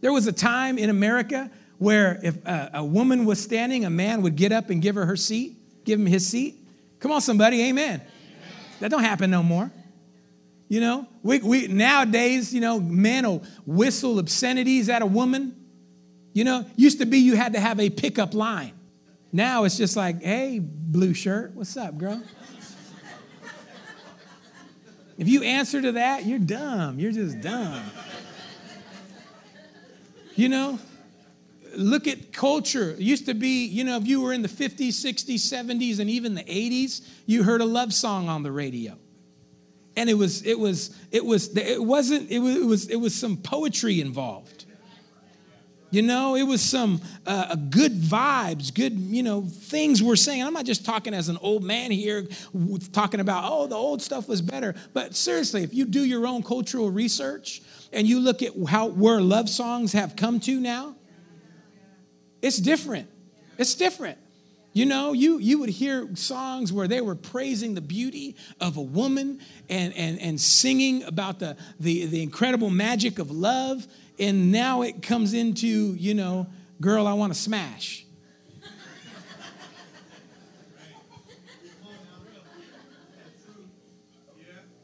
There 0.00 0.12
was 0.12 0.26
a 0.26 0.32
time 0.32 0.76
in 0.76 0.90
America 0.90 1.48
where 1.78 2.18
if 2.22 2.44
a, 2.44 2.70
a, 2.74 2.84
woman 2.84 3.24
was 3.24 3.40
standing, 3.40 3.84
a 3.84 3.90
man 3.90 4.22
would 4.22 4.34
get 4.34 4.50
up 4.50 4.70
and 4.70 4.82
give 4.82 4.96
her 4.96 5.06
her 5.06 5.16
seat, 5.16 5.56
give 5.84 6.00
him 6.00 6.06
his 6.06 6.26
seat. 6.26 6.56
Come 6.98 7.12
on, 7.12 7.20
somebody, 7.20 7.62
amen. 7.62 8.00
amen. 8.00 8.06
That 8.80 8.90
don't 8.90 9.04
happen 9.04 9.30
no 9.30 9.42
more. 9.42 9.70
You 10.68 10.80
know, 10.80 11.06
we, 11.22 11.38
we 11.38 11.68
nowadays, 11.68 12.52
you 12.52 12.60
know, 12.60 12.80
men 12.80 13.24
will 13.24 13.44
whistle 13.64 14.18
obscenities 14.18 14.88
at 14.88 15.00
a 15.00 15.06
woman. 15.06 15.54
You 16.32 16.42
know, 16.42 16.66
used 16.74 16.98
to 16.98 17.06
be 17.06 17.18
you 17.18 17.36
had 17.36 17.52
to 17.52 17.60
have 17.60 17.78
a 17.78 17.88
pickup 17.88 18.34
line. 18.34 18.72
Now 19.32 19.62
it's 19.62 19.76
just 19.76 19.96
like, 19.96 20.22
hey, 20.22 20.58
blue 20.60 21.14
shirt, 21.14 21.52
what's 21.54 21.76
up, 21.76 21.96
girl? 21.98 22.20
If 25.16 25.28
you 25.28 25.42
answer 25.42 25.80
to 25.80 25.92
that, 25.92 26.26
you're 26.26 26.38
dumb. 26.38 26.98
You're 26.98 27.12
just 27.12 27.40
dumb. 27.40 27.82
You 30.34 30.48
know, 30.48 30.78
look 31.76 32.06
at 32.08 32.32
culture. 32.32 32.90
It 32.90 33.00
used 33.00 33.26
to 33.26 33.34
be, 33.34 33.66
you 33.66 33.84
know, 33.84 33.96
if 33.96 34.06
you 34.06 34.20
were 34.20 34.32
in 34.32 34.42
the 34.42 34.48
50s, 34.48 34.88
60s, 34.88 35.36
70s, 35.36 36.00
and 36.00 36.10
even 36.10 36.34
the 36.34 36.44
80s, 36.44 37.06
you 37.26 37.42
heard 37.44 37.60
a 37.60 37.64
love 37.64 37.92
song 37.92 38.28
on 38.28 38.42
the 38.42 38.50
radio. 38.50 38.96
And 39.96 40.10
it 40.10 40.14
was, 40.14 40.44
it 40.44 40.58
was, 40.58 40.96
it 41.12 41.24
was, 41.24 41.56
it 41.56 41.82
wasn't, 41.82 42.30
it 42.30 42.40
was, 42.40 42.56
it 42.56 42.64
was, 42.64 42.88
it 42.90 42.96
was 42.96 43.14
some 43.14 43.36
poetry 43.36 44.00
involved. 44.00 44.53
You 45.94 46.02
know, 46.02 46.34
it 46.34 46.42
was 46.42 46.60
some 46.60 47.00
uh, 47.24 47.54
good 47.54 47.92
vibes, 47.92 48.74
good, 48.74 48.94
you 48.94 49.22
know, 49.22 49.42
things 49.42 50.02
we're 50.02 50.16
saying. 50.16 50.42
I'm 50.42 50.52
not 50.52 50.64
just 50.64 50.84
talking 50.84 51.14
as 51.14 51.28
an 51.28 51.38
old 51.40 51.62
man 51.62 51.92
here, 51.92 52.26
talking 52.90 53.20
about, 53.20 53.44
oh, 53.46 53.68
the 53.68 53.76
old 53.76 54.02
stuff 54.02 54.26
was 54.26 54.42
better. 54.42 54.74
But 54.92 55.14
seriously, 55.14 55.62
if 55.62 55.72
you 55.72 55.84
do 55.84 56.04
your 56.04 56.26
own 56.26 56.42
cultural 56.42 56.90
research 56.90 57.62
and 57.92 58.08
you 58.08 58.18
look 58.18 58.42
at 58.42 58.54
how 58.66 58.88
where 58.88 59.20
love 59.20 59.48
songs 59.48 59.92
have 59.92 60.16
come 60.16 60.40
to 60.40 60.58
now, 60.58 60.96
it's 62.42 62.56
different. 62.56 63.08
It's 63.56 63.76
different. 63.76 64.18
You 64.74 64.84
know, 64.84 65.12
you, 65.12 65.38
you 65.38 65.60
would 65.60 65.70
hear 65.70 66.14
songs 66.16 66.72
where 66.72 66.88
they 66.88 67.00
were 67.00 67.14
praising 67.14 67.74
the 67.74 67.80
beauty 67.80 68.36
of 68.60 68.76
a 68.76 68.82
woman 68.82 69.40
and, 69.70 69.94
and, 69.94 70.20
and 70.20 70.38
singing 70.38 71.04
about 71.04 71.38
the, 71.38 71.56
the, 71.80 72.06
the 72.06 72.22
incredible 72.22 72.68
magic 72.68 73.18
of 73.18 73.30
love 73.30 73.86
and 74.18 74.52
now 74.52 74.82
it 74.82 75.02
comes 75.02 75.34
into, 75.34 75.94
you 75.94 76.14
know, 76.14 76.46
girl, 76.80 77.06
I 77.06 77.14
want 77.14 77.32
to 77.32 77.38
smash. 77.38 78.06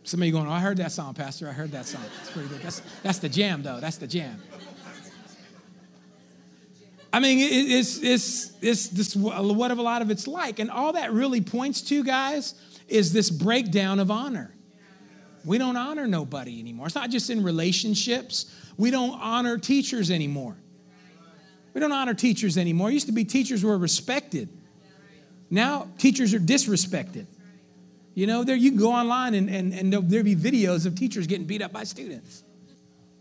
Some 0.02 0.20
of 0.22 0.26
you 0.26 0.32
going, 0.32 0.48
oh, 0.48 0.50
I 0.50 0.58
heard 0.58 0.78
that 0.78 0.90
song, 0.90 1.14
Pastor. 1.14 1.48
I 1.48 1.52
heard 1.52 1.70
that 1.70 1.86
song. 1.86 2.02
It's 2.20 2.32
pretty 2.32 2.48
good. 2.48 2.60
That's, 2.60 2.82
that's 3.04 3.18
the 3.18 3.28
jam, 3.28 3.62
though. 3.62 3.78
That's 3.78 3.96
the 3.96 4.08
jam. 4.08 4.42
I 7.12 7.18
mean, 7.18 7.38
it's, 7.40 7.98
it's, 7.98 8.52
it's 8.60 8.88
this, 8.88 9.16
what 9.16 9.70
a 9.70 9.74
lot 9.74 10.02
of 10.02 10.10
it's 10.10 10.28
like. 10.28 10.58
And 10.58 10.70
all 10.70 10.92
that 10.92 11.12
really 11.12 11.40
points 11.40 11.82
to, 11.82 12.04
guys, 12.04 12.54
is 12.88 13.12
this 13.12 13.30
breakdown 13.30 13.98
of 13.98 14.10
honor. 14.10 14.54
We 15.44 15.58
don't 15.58 15.76
honor 15.76 16.06
nobody 16.06 16.60
anymore. 16.60 16.86
It's 16.86 16.94
not 16.94 17.10
just 17.10 17.30
in 17.30 17.42
relationships, 17.42 18.54
we 18.76 18.90
don't 18.90 19.18
honor 19.20 19.58
teachers 19.58 20.10
anymore. 20.10 20.56
We 21.74 21.80
don't 21.80 21.92
honor 21.92 22.14
teachers 22.14 22.58
anymore. 22.58 22.90
It 22.90 22.94
used 22.94 23.06
to 23.06 23.12
be 23.12 23.24
teachers 23.24 23.64
were 23.64 23.78
respected. 23.78 24.48
Now 25.50 25.88
teachers 25.98 26.34
are 26.34 26.38
disrespected. 26.38 27.26
You 28.14 28.26
know, 28.26 28.44
there 28.44 28.56
you 28.56 28.70
can 28.70 28.78
go 28.78 28.92
online 28.92 29.34
and, 29.34 29.48
and, 29.48 29.72
and 29.72 29.92
there'll 29.92 30.24
be 30.24 30.36
videos 30.36 30.84
of 30.84 30.94
teachers 30.94 31.26
getting 31.26 31.46
beat 31.46 31.62
up 31.62 31.72
by 31.72 31.84
students. 31.84 32.42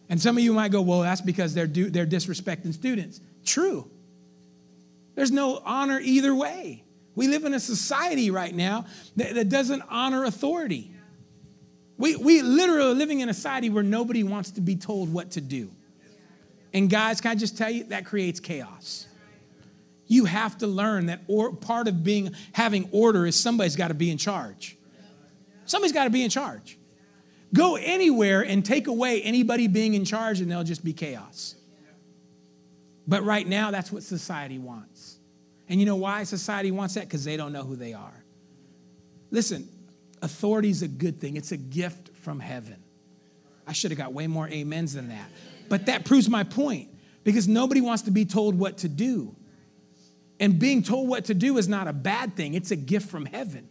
And 0.09 0.19
some 0.19 0.37
of 0.37 0.43
you 0.43 0.53
might 0.53 0.71
go, 0.71 0.81
well, 0.81 1.01
that's 1.01 1.21
because 1.21 1.53
they're, 1.53 1.67
do, 1.67 1.89
they're 1.89 2.07
disrespecting 2.07 2.73
students. 2.73 3.21
True. 3.45 3.89
There's 5.15 5.31
no 5.31 5.61
honor 5.65 5.99
either 5.99 6.33
way. 6.33 6.83
We 7.15 7.27
live 7.27 7.43
in 7.43 7.53
a 7.53 7.59
society 7.59 8.31
right 8.31 8.55
now 8.55 8.85
that, 9.17 9.35
that 9.35 9.49
doesn't 9.49 9.83
honor 9.89 10.23
authority. 10.23 10.93
We, 11.97 12.15
we 12.15 12.41
literally 12.41 12.91
are 12.91 12.95
living 12.95 13.19
in 13.19 13.27
a 13.27 13.33
society 13.33 13.69
where 13.69 13.83
nobody 13.83 14.23
wants 14.23 14.51
to 14.51 14.61
be 14.61 14.77
told 14.77 15.11
what 15.11 15.31
to 15.31 15.41
do. 15.41 15.71
And 16.73 16.89
guys, 16.89 17.19
can 17.19 17.31
I 17.31 17.35
just 17.35 17.57
tell 17.57 17.69
you, 17.69 17.83
that 17.85 18.05
creates 18.05 18.39
chaos. 18.39 19.07
You 20.07 20.25
have 20.25 20.57
to 20.59 20.67
learn 20.67 21.07
that 21.07 21.21
or, 21.27 21.53
part 21.53 21.87
of 21.87 22.03
being 22.03 22.33
having 22.53 22.87
order 22.91 23.25
is 23.25 23.35
somebody's 23.35 23.75
got 23.75 23.89
to 23.89 23.93
be 23.93 24.09
in 24.09 24.17
charge. 24.17 24.77
Somebody's 25.65 25.93
got 25.93 26.05
to 26.05 26.09
be 26.09 26.23
in 26.23 26.29
charge. 26.29 26.79
Go 27.53 27.75
anywhere 27.75 28.41
and 28.41 28.63
take 28.63 28.87
away 28.87 29.21
anybody 29.21 29.67
being 29.67 29.93
in 29.93 30.05
charge, 30.05 30.39
and 30.39 30.49
there'll 30.49 30.63
just 30.63 30.83
be 30.83 30.93
chaos. 30.93 31.55
But 33.09 33.23
right 33.23 33.47
now, 33.47 33.71
that's 33.71 33.91
what 33.91 34.03
society 34.03 34.59
wants. 34.59 35.17
And 35.67 35.79
you 35.79 35.87
know 35.87 35.95
why 35.95 36.23
society 36.25 36.69
wants 36.69 36.93
that? 36.93 37.05
Because 37.05 37.25
they 37.25 37.37
don't 37.37 37.51
know 37.51 37.63
who 37.63 37.75
they 37.75 37.93
are. 37.93 38.23
Listen, 39.31 39.67
authority 40.21 40.69
is 40.69 40.83
a 40.83 40.87
good 40.87 41.19
thing, 41.19 41.35
it's 41.35 41.51
a 41.51 41.57
gift 41.57 42.11
from 42.17 42.39
heaven. 42.39 42.77
I 43.65 43.73
should 43.73 43.89
have 43.89 43.97
got 43.97 44.13
way 44.13 44.27
more 44.27 44.47
amens 44.47 44.93
than 44.93 45.09
that. 45.09 45.27
But 45.69 45.87
that 45.87 46.05
proves 46.05 46.29
my 46.29 46.43
point 46.43 46.89
because 47.23 47.47
nobody 47.47 47.81
wants 47.81 48.03
to 48.03 48.11
be 48.11 48.25
told 48.25 48.57
what 48.57 48.77
to 48.79 48.87
do. 48.87 49.35
And 50.39 50.59
being 50.59 50.83
told 50.83 51.09
what 51.09 51.25
to 51.25 51.33
do 51.33 51.57
is 51.57 51.67
not 51.67 51.87
a 51.87 51.93
bad 51.93 52.35
thing, 52.35 52.53
it's 52.53 52.69
a 52.69 52.75
gift 52.75 53.09
from 53.09 53.25
heaven. 53.25 53.67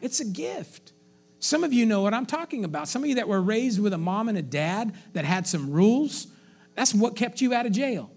It's 0.00 0.20
a 0.20 0.24
gift. 0.24 0.92
Some 1.40 1.62
of 1.62 1.74
you 1.74 1.84
know 1.84 2.00
what 2.00 2.14
I'm 2.14 2.26
talking 2.26 2.64
about. 2.64 2.88
Some 2.88 3.02
of 3.02 3.08
you 3.08 3.16
that 3.16 3.28
were 3.28 3.40
raised 3.40 3.80
with 3.80 3.92
a 3.92 3.98
mom 3.98 4.30
and 4.30 4.38
a 4.38 4.42
dad 4.42 4.94
that 5.12 5.26
had 5.26 5.46
some 5.46 5.70
rules, 5.70 6.26
that's 6.74 6.94
what 6.94 7.16
kept 7.16 7.42
you 7.42 7.52
out 7.52 7.66
of 7.66 7.72
jail. 7.72 8.10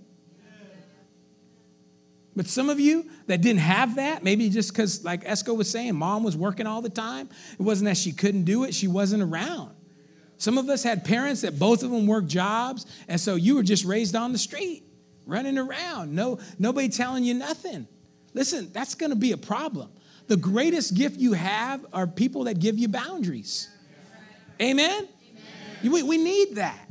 But 2.36 2.48
some 2.48 2.70
of 2.70 2.80
you 2.80 3.10
that 3.28 3.42
didn't 3.42 3.62
have 3.62 3.96
that, 3.96 4.24
maybe 4.24 4.50
just 4.50 4.72
because, 4.72 5.06
like 5.06 5.24
Esco 5.24 5.56
was 5.56 5.70
saying, 5.70 5.96
mom 5.96 6.24
was 6.24 6.36
working 6.36 6.68
all 6.68 6.82
the 6.82 6.90
time. 6.90 7.30
It 7.54 7.62
wasn't 7.62 7.88
that 7.88 7.98
she 7.98 8.12
couldn't 8.12 8.44
do 8.44 8.66
it, 8.66 8.74
she 8.74 8.88
wasn't 8.88 9.24
around. 9.24 9.72
Some 10.38 10.58
of 10.58 10.70
us 10.70 10.84
had 10.84 11.06
parents 11.06 11.42
that 11.42 11.58
both 11.58 11.82
of 11.82 11.92
them 11.92 12.08
worked 12.08 12.28
jobs, 12.28 12.86
and 13.08 13.20
so 13.20 13.36
you 13.36 13.56
were 13.56 13.64
just 13.64 13.86
raised 13.86 14.16
on 14.18 14.34
the 14.34 14.38
street, 14.38 14.84
running 15.26 15.58
around, 15.58 16.14
no, 16.14 16.40
nobody 16.60 16.90
telling 16.90 17.24
you 17.24 17.34
nothing. 17.34 17.88
Listen, 18.34 18.70
that's 18.74 18.96
gonna 18.96 19.16
be 19.16 19.32
a 19.32 19.38
problem. 19.38 19.90
The 20.28 20.36
greatest 20.36 20.94
gift 20.94 21.18
you 21.20 21.34
have 21.34 21.86
are 21.94 22.06
people 22.06 22.46
that 22.46 22.60
give 22.60 22.78
you 22.78 22.90
boundaries. 22.90 23.70
Amen? 24.62 25.08
Amen. 25.84 25.94
We, 25.94 26.04
we 26.04 26.18
need 26.18 26.56
that. 26.56 26.90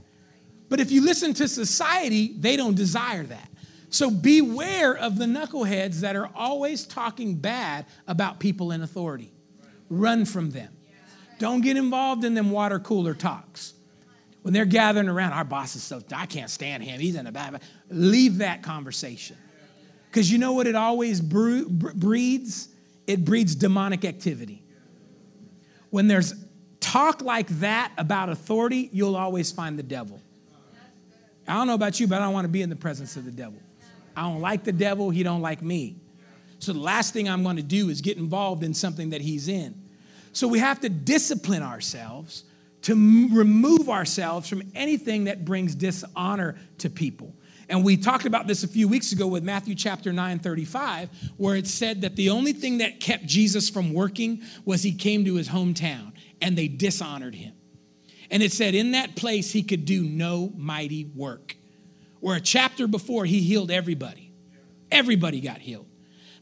But 0.69 0.81
if 0.81 0.91
you 0.91 1.05
listen 1.05 1.35
to 1.35 1.49
society, 1.49 2.35
they 2.39 2.57
don't 2.57 2.75
desire 2.75 3.25
that. 3.25 3.49
So 3.95 4.11
beware 4.11 4.97
of 4.97 5.19
the 5.19 5.25
knuckleheads 5.25 6.01
that 6.01 6.17
are 6.17 6.29
always 6.35 6.85
talking 6.85 7.37
bad 7.37 7.87
about 8.09 8.41
people 8.41 8.73
in 8.73 8.83
authority. 8.83 9.31
Run 9.89 10.25
from 10.25 10.51
them. 10.51 10.77
Don't 11.39 11.61
get 11.61 11.77
involved 11.77 12.25
in 12.25 12.35
them 12.35 12.51
water 12.51 12.81
cooler 12.81 13.15
talks. 13.15 13.73
When 14.43 14.53
they're 14.53 14.65
gathering 14.65 15.09
around, 15.09 15.35
our 15.35 15.45
boss 15.45 15.77
is 15.77 15.85
so, 15.85 16.03
I 16.13 16.27
can't 16.27 16.51
stand 16.51 16.83
him. 16.83 16.99
He's 16.99 17.15
in 17.15 17.29
a 17.29 17.31
bad. 17.31 17.63
Leave 17.89 18.39
that 18.39 18.65
conversation. 18.65 19.37
Because 20.11 20.29
you 20.29 20.39
know 20.39 20.55
what 20.55 20.67
it 20.67 20.75
always 20.75 21.21
breeds? 21.21 22.71
It 23.07 23.25
breeds 23.25 23.55
demonic 23.55 24.05
activity. 24.05 24.65
When 25.91 26.09
there's 26.09 26.35
talk 26.81 27.23
like 27.23 27.47
that 27.61 27.93
about 27.97 28.29
authority, 28.29 28.91
you'll 28.93 29.15
always 29.15 29.53
find 29.53 29.79
the 29.79 29.85
devil. 29.85 30.21
I 31.47 31.55
don't 31.55 31.69
know 31.69 31.75
about 31.75 32.01
you, 32.01 32.09
but 32.09 32.21
I 32.21 32.25
don't 32.25 32.35
want 32.35 32.47
to 32.47 32.51
be 32.53 32.63
in 32.63 32.71
the 32.71 32.77
presence 32.77 33.17
of 33.17 33.25
the 33.25 33.31
devil. 33.31 33.61
I 34.17 34.23
don't 34.23 34.41
like 34.41 34.65
the 34.65 34.73
devil, 34.73 35.11
he 35.11 35.23
don't 35.23 35.43
like 35.43 35.63
me. 35.63 35.97
So 36.59 36.73
the 36.73 36.81
last 36.81 37.13
thing 37.13 37.29
I'm 37.29 37.43
going 37.43 37.57
to 37.57 37.63
do 37.63 37.91
is 37.91 38.01
get 38.01 38.17
involved 38.17 38.63
in 38.63 38.75
something 38.75 39.11
that 39.11 39.21
he's 39.21 39.49
in. 39.49 39.83
So 40.33 40.49
we 40.49 40.59
have 40.59 40.81
to 40.81 40.89
discipline 40.89 41.63
ourselves 41.63 42.45
to 42.83 42.93
m- 42.93 43.35
remove 43.35 43.89
ourselves 43.89 44.49
from 44.49 44.63
anything 44.75 45.25
that 45.25 45.45
brings 45.45 45.75
dishonor 45.75 46.57
to 46.79 46.91
people. 46.91 47.35
And 47.69 47.85
we 47.85 47.97
talked 47.97 48.27
about 48.27 48.47
this 48.47 48.63
a 48.63 48.69
few 48.69 48.89
weeks 48.89 49.13
ago 49.13 49.27
with 49.27 49.43
Matthew 49.43 49.75
chapter 49.75 50.13
9, 50.13 50.39
35, 50.39 51.09
where 51.37 51.57
it 51.57 51.67
said 51.67 52.03
that 52.03 52.17
the 52.17 52.31
only 52.31 52.53
thing 52.53 52.79
that 52.79 53.01
kept 53.01 53.27
Jesus 53.27 53.71
from 53.71 53.93
working 53.93 54.43
was 54.65 54.83
he 54.83 54.95
came 54.95 55.25
to 55.25 55.35
his 55.35 55.49
hometown 55.49 56.13
and 56.43 56.59
they 56.59 56.69
dishonored 56.69 57.35
him. 57.35 57.55
And 58.31 58.43
it 58.43 58.53
said, 58.53 58.75
in 58.75 58.93
that 58.93 59.17
place, 59.17 59.53
he 59.53 59.63
could 59.63 59.85
do 59.85 60.03
no 60.03 60.53
mighty 60.57 61.05
work 61.05 61.57
where 62.25 62.37
a 62.37 62.41
chapter 62.41 62.87
before 62.87 63.27
he 63.27 63.43
healed 63.43 63.71
everybody. 63.71 64.33
Everybody 64.91 65.43
got 65.43 65.59
healed. 65.59 65.85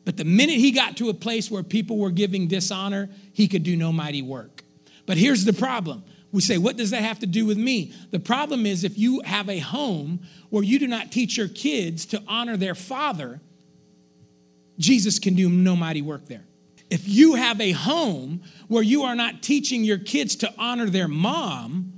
But 0.05 0.17
the 0.17 0.25
minute 0.25 0.55
he 0.55 0.71
got 0.71 0.97
to 0.99 1.09
a 1.09 1.15
place 1.15 1.51
where 1.51 1.65
people 1.65 1.99
were 1.99 2.13
giving 2.13 2.47
dishonor, 2.47 3.11
he 3.33 3.49
could 3.49 3.65
do 3.65 3.75
no 3.75 3.93
mighty 3.93 4.23
work. 4.23 4.63
But 5.07 5.17
here's 5.17 5.45
the 5.45 5.53
problem. 5.53 6.05
We 6.31 6.41
say, 6.41 6.57
what 6.57 6.77
does 6.77 6.91
that 6.91 7.03
have 7.03 7.19
to 7.19 7.27
do 7.27 7.47
with 7.47 7.59
me? 7.59 7.93
The 8.13 8.21
problem 8.21 8.65
is 8.65 8.85
if 8.85 8.97
you 8.97 9.23
have 9.25 9.49
a 9.49 9.59
home 9.59 10.21
where 10.51 10.63
you 10.63 10.79
do 10.79 10.87
not 10.87 11.11
teach 11.11 11.37
your 11.37 11.49
kids 11.49 12.07
to 12.07 12.23
honor 12.29 12.57
their 12.57 12.77
father, 12.77 13.41
Jesus 14.79 15.19
can 15.19 15.35
do 15.35 15.49
no 15.49 15.75
mighty 15.75 16.01
work 16.01 16.27
there. 16.27 16.45
If 16.91 17.09
you 17.09 17.35
have 17.35 17.61
a 17.61 17.73
home 17.73 18.43
where 18.69 18.85
you 18.85 19.03
are 19.03 19.17
not 19.17 19.43
teaching 19.43 19.83
your 19.83 19.99
kids 19.99 20.37
to 20.37 20.55
honor 20.57 20.89
their 20.89 21.09
mom, 21.09 21.93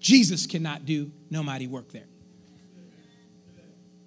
Jesus 0.00 0.48
cannot 0.48 0.86
do 0.86 1.12
no 1.30 1.44
mighty 1.44 1.68
work 1.68 1.92
there 1.92 2.06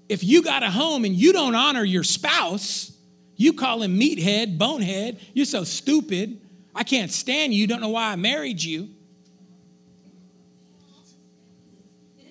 if 0.10 0.24
you 0.24 0.42
got 0.42 0.64
a 0.64 0.72
home 0.72 1.06
and 1.06 1.16
you 1.16 1.32
don't 1.32 1.56
honor 1.56 1.84
your 1.84 2.04
spouse, 2.04 2.92
you 3.36 3.54
call 3.54 3.84
him 3.84 3.98
meathead, 3.98 4.58
bonehead, 4.58 5.20
you're 5.34 5.46
so 5.46 5.64
stupid. 5.64 6.42
I 6.76 6.84
can't 6.84 7.12
stand 7.12 7.54
you. 7.54 7.62
You 7.62 7.68
don't 7.68 7.80
know 7.80 7.90
why 7.90 8.12
I 8.12 8.16
married 8.16 8.62
you. 8.62 8.90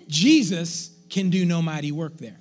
Jesus 0.08 0.90
can 1.08 1.30
do 1.30 1.44
no 1.44 1.62
mighty 1.62 1.92
work 1.92 2.16
there. 2.18 2.40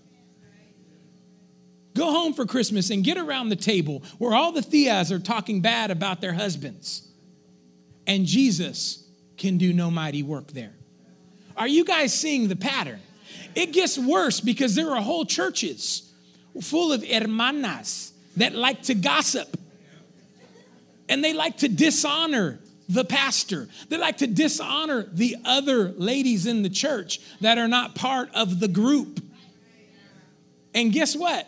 Go 1.96 2.12
home 2.12 2.34
for 2.34 2.46
Christmas 2.46 2.90
and 2.90 3.04
get 3.04 3.18
around 3.18 3.50
the 3.50 3.56
table 3.56 4.04
where 4.18 4.36
all 4.36 4.52
the 4.52 4.62
Theas 4.62 5.12
are 5.12 5.20
talking 5.20 5.62
bad 5.62 5.92
about 5.92 6.22
their 6.22 6.34
husbands. 6.34 7.08
And 8.06 8.26
Jesus 8.26 9.08
can 9.38 9.58
do 9.58 9.74
no 9.74 9.92
mighty 9.92 10.24
work 10.24 10.52
there. 10.52 10.76
Are 11.56 11.68
you 11.68 11.84
guys 11.84 12.14
seeing 12.14 12.48
the 12.48 12.56
pattern? 12.56 13.02
It 13.58 13.74
gets 13.74 13.98
worse 13.98 14.40
because 14.40 14.76
there 14.76 14.92
are 14.92 15.02
whole 15.02 15.26
churches 15.26 16.14
full 16.62 16.94
of 16.94 17.04
hermanas 17.04 18.12
that 18.36 18.54
like 18.54 18.84
to 18.84 18.94
gossip 18.94 19.58
and 21.10 21.24
they 21.24 21.34
like 21.34 21.58
to 21.58 21.68
dishonor 21.68 22.60
the 22.88 23.04
pastor. 23.04 23.68
They 23.90 23.98
like 23.98 24.18
to 24.18 24.28
dishonor 24.28 25.08
the 25.12 25.38
other 25.44 25.90
ladies 25.94 26.46
in 26.46 26.62
the 26.62 26.70
church 26.70 27.20
that 27.42 27.58
are 27.58 27.68
not 27.68 27.96
part 27.96 28.30
of 28.36 28.60
the 28.60 28.68
group. 28.68 29.24
And 30.76 30.94
guess 30.94 31.16
what? 31.16 31.48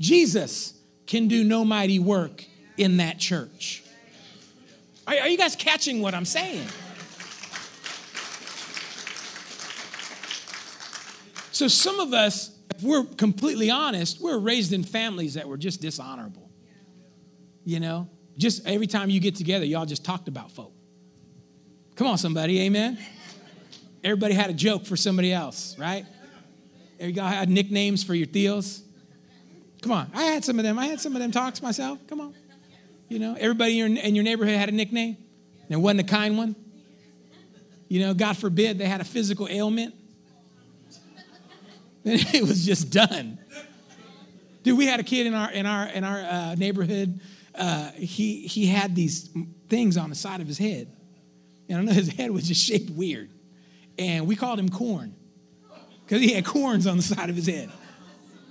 Jesus 0.00 0.74
can 1.06 1.28
do 1.28 1.44
no 1.44 1.64
mighty 1.64 2.00
work 2.00 2.44
in 2.76 2.96
that 2.96 3.20
church. 3.20 3.84
Are, 5.06 5.14
are 5.14 5.28
you 5.28 5.38
guys 5.38 5.54
catching 5.54 6.02
what 6.02 6.14
I'm 6.14 6.24
saying? 6.24 6.66
So 11.54 11.68
some 11.68 12.00
of 12.00 12.12
us, 12.12 12.50
if 12.74 12.82
we're 12.82 13.04
completely 13.04 13.70
honest, 13.70 14.20
we're 14.20 14.38
raised 14.38 14.72
in 14.72 14.82
families 14.82 15.34
that 15.34 15.48
were 15.48 15.56
just 15.56 15.80
dishonorable. 15.80 16.50
You 17.64 17.78
know, 17.78 18.08
just 18.36 18.66
every 18.66 18.88
time 18.88 19.08
you 19.08 19.20
get 19.20 19.36
together, 19.36 19.64
y'all 19.64 19.86
just 19.86 20.04
talked 20.04 20.26
about 20.26 20.50
folk. 20.50 20.72
Come 21.94 22.08
on, 22.08 22.18
somebody, 22.18 22.62
amen. 22.62 22.98
Everybody 24.02 24.34
had 24.34 24.50
a 24.50 24.52
joke 24.52 24.84
for 24.84 24.96
somebody 24.96 25.32
else, 25.32 25.78
right? 25.78 26.04
Everybody 26.98 27.36
had 27.36 27.48
nicknames 27.48 28.02
for 28.02 28.16
your 28.16 28.26
theos. 28.26 28.82
Come 29.80 29.92
on, 29.92 30.10
I 30.12 30.24
had 30.24 30.44
some 30.44 30.58
of 30.58 30.64
them. 30.64 30.76
I 30.76 30.86
had 30.86 31.00
some 31.00 31.14
of 31.14 31.22
them 31.22 31.30
talks 31.30 31.62
myself. 31.62 32.00
Come 32.08 32.20
on. 32.20 32.34
You 33.08 33.20
know, 33.20 33.36
everybody 33.38 33.78
in 33.78 33.94
your, 33.94 34.04
in 34.04 34.14
your 34.16 34.24
neighborhood 34.24 34.56
had 34.56 34.70
a 34.70 34.72
nickname. 34.72 35.16
And 35.62 35.70
it 35.70 35.76
wasn't 35.76 36.00
a 36.00 36.04
kind 36.04 36.36
one. 36.36 36.56
You 37.86 38.00
know, 38.00 38.12
God 38.12 38.36
forbid 38.36 38.78
they 38.78 38.86
had 38.86 39.00
a 39.00 39.04
physical 39.04 39.46
ailment 39.48 39.94
it 42.06 42.42
was 42.42 42.66
just 42.66 42.90
done. 42.90 43.38
Dude, 44.62 44.76
we 44.76 44.86
had 44.86 45.00
a 45.00 45.02
kid 45.02 45.26
in 45.26 45.34
our 45.34 45.50
in 45.50 45.64
our 45.64 45.86
in 45.86 46.04
our 46.04 46.18
uh, 46.18 46.54
neighborhood. 46.54 47.20
Uh, 47.54 47.90
he 47.92 48.46
he 48.46 48.66
had 48.66 48.94
these 48.94 49.30
things 49.68 49.96
on 49.96 50.10
the 50.10 50.14
side 50.14 50.42
of 50.42 50.46
his 50.46 50.58
head, 50.58 50.88
and 51.68 51.78
I 51.78 51.82
know 51.82 51.92
his 51.92 52.08
head 52.16 52.30
was 52.30 52.46
just 52.46 52.62
shaped 52.62 52.90
weird, 52.90 53.30
and 53.98 54.26
we 54.26 54.36
called 54.36 54.58
him 54.58 54.68
corn 54.68 55.14
because 56.04 56.20
he 56.20 56.32
had 56.32 56.44
corns 56.44 56.86
on 56.86 56.98
the 56.98 57.02
side 57.02 57.30
of 57.30 57.36
his 57.36 57.46
head. 57.46 57.70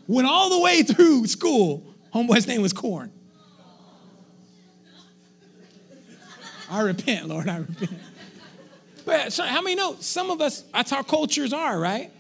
Went 0.08 0.28
all 0.28 0.50
the 0.50 0.60
way 0.60 0.82
through 0.82 1.28
school. 1.28 1.84
Homeboy's 2.14 2.48
name 2.48 2.62
was 2.62 2.74
Corn. 2.74 3.12
I 6.70 6.82
repent, 6.82 7.28
Lord. 7.28 7.48
I 7.48 7.58
repent. 7.58 7.94
But 9.06 9.32
so, 9.32 9.44
how 9.44 9.62
many 9.62 9.76
know 9.76 9.96
some 10.00 10.30
of 10.32 10.42
us? 10.42 10.62
That's 10.74 10.90
how 10.90 11.04
cultures 11.04 11.54
are, 11.54 11.80
right? 11.80 12.12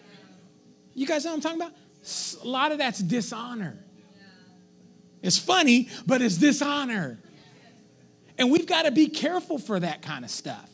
You 0.93 1.07
guys 1.07 1.25
know 1.25 1.31
what 1.31 1.37
I'm 1.37 1.41
talking 1.41 1.61
about? 1.61 1.73
A 2.43 2.47
lot 2.47 2.71
of 2.71 2.77
that's 2.77 2.99
dishonor. 2.99 3.77
It's 5.21 5.37
funny, 5.37 5.89
but 6.05 6.21
it's 6.21 6.37
dishonor. 6.37 7.19
And 8.37 8.51
we've 8.51 8.67
got 8.67 8.83
to 8.83 8.91
be 8.91 9.07
careful 9.07 9.57
for 9.57 9.79
that 9.79 10.01
kind 10.01 10.25
of 10.25 10.31
stuff. 10.31 10.69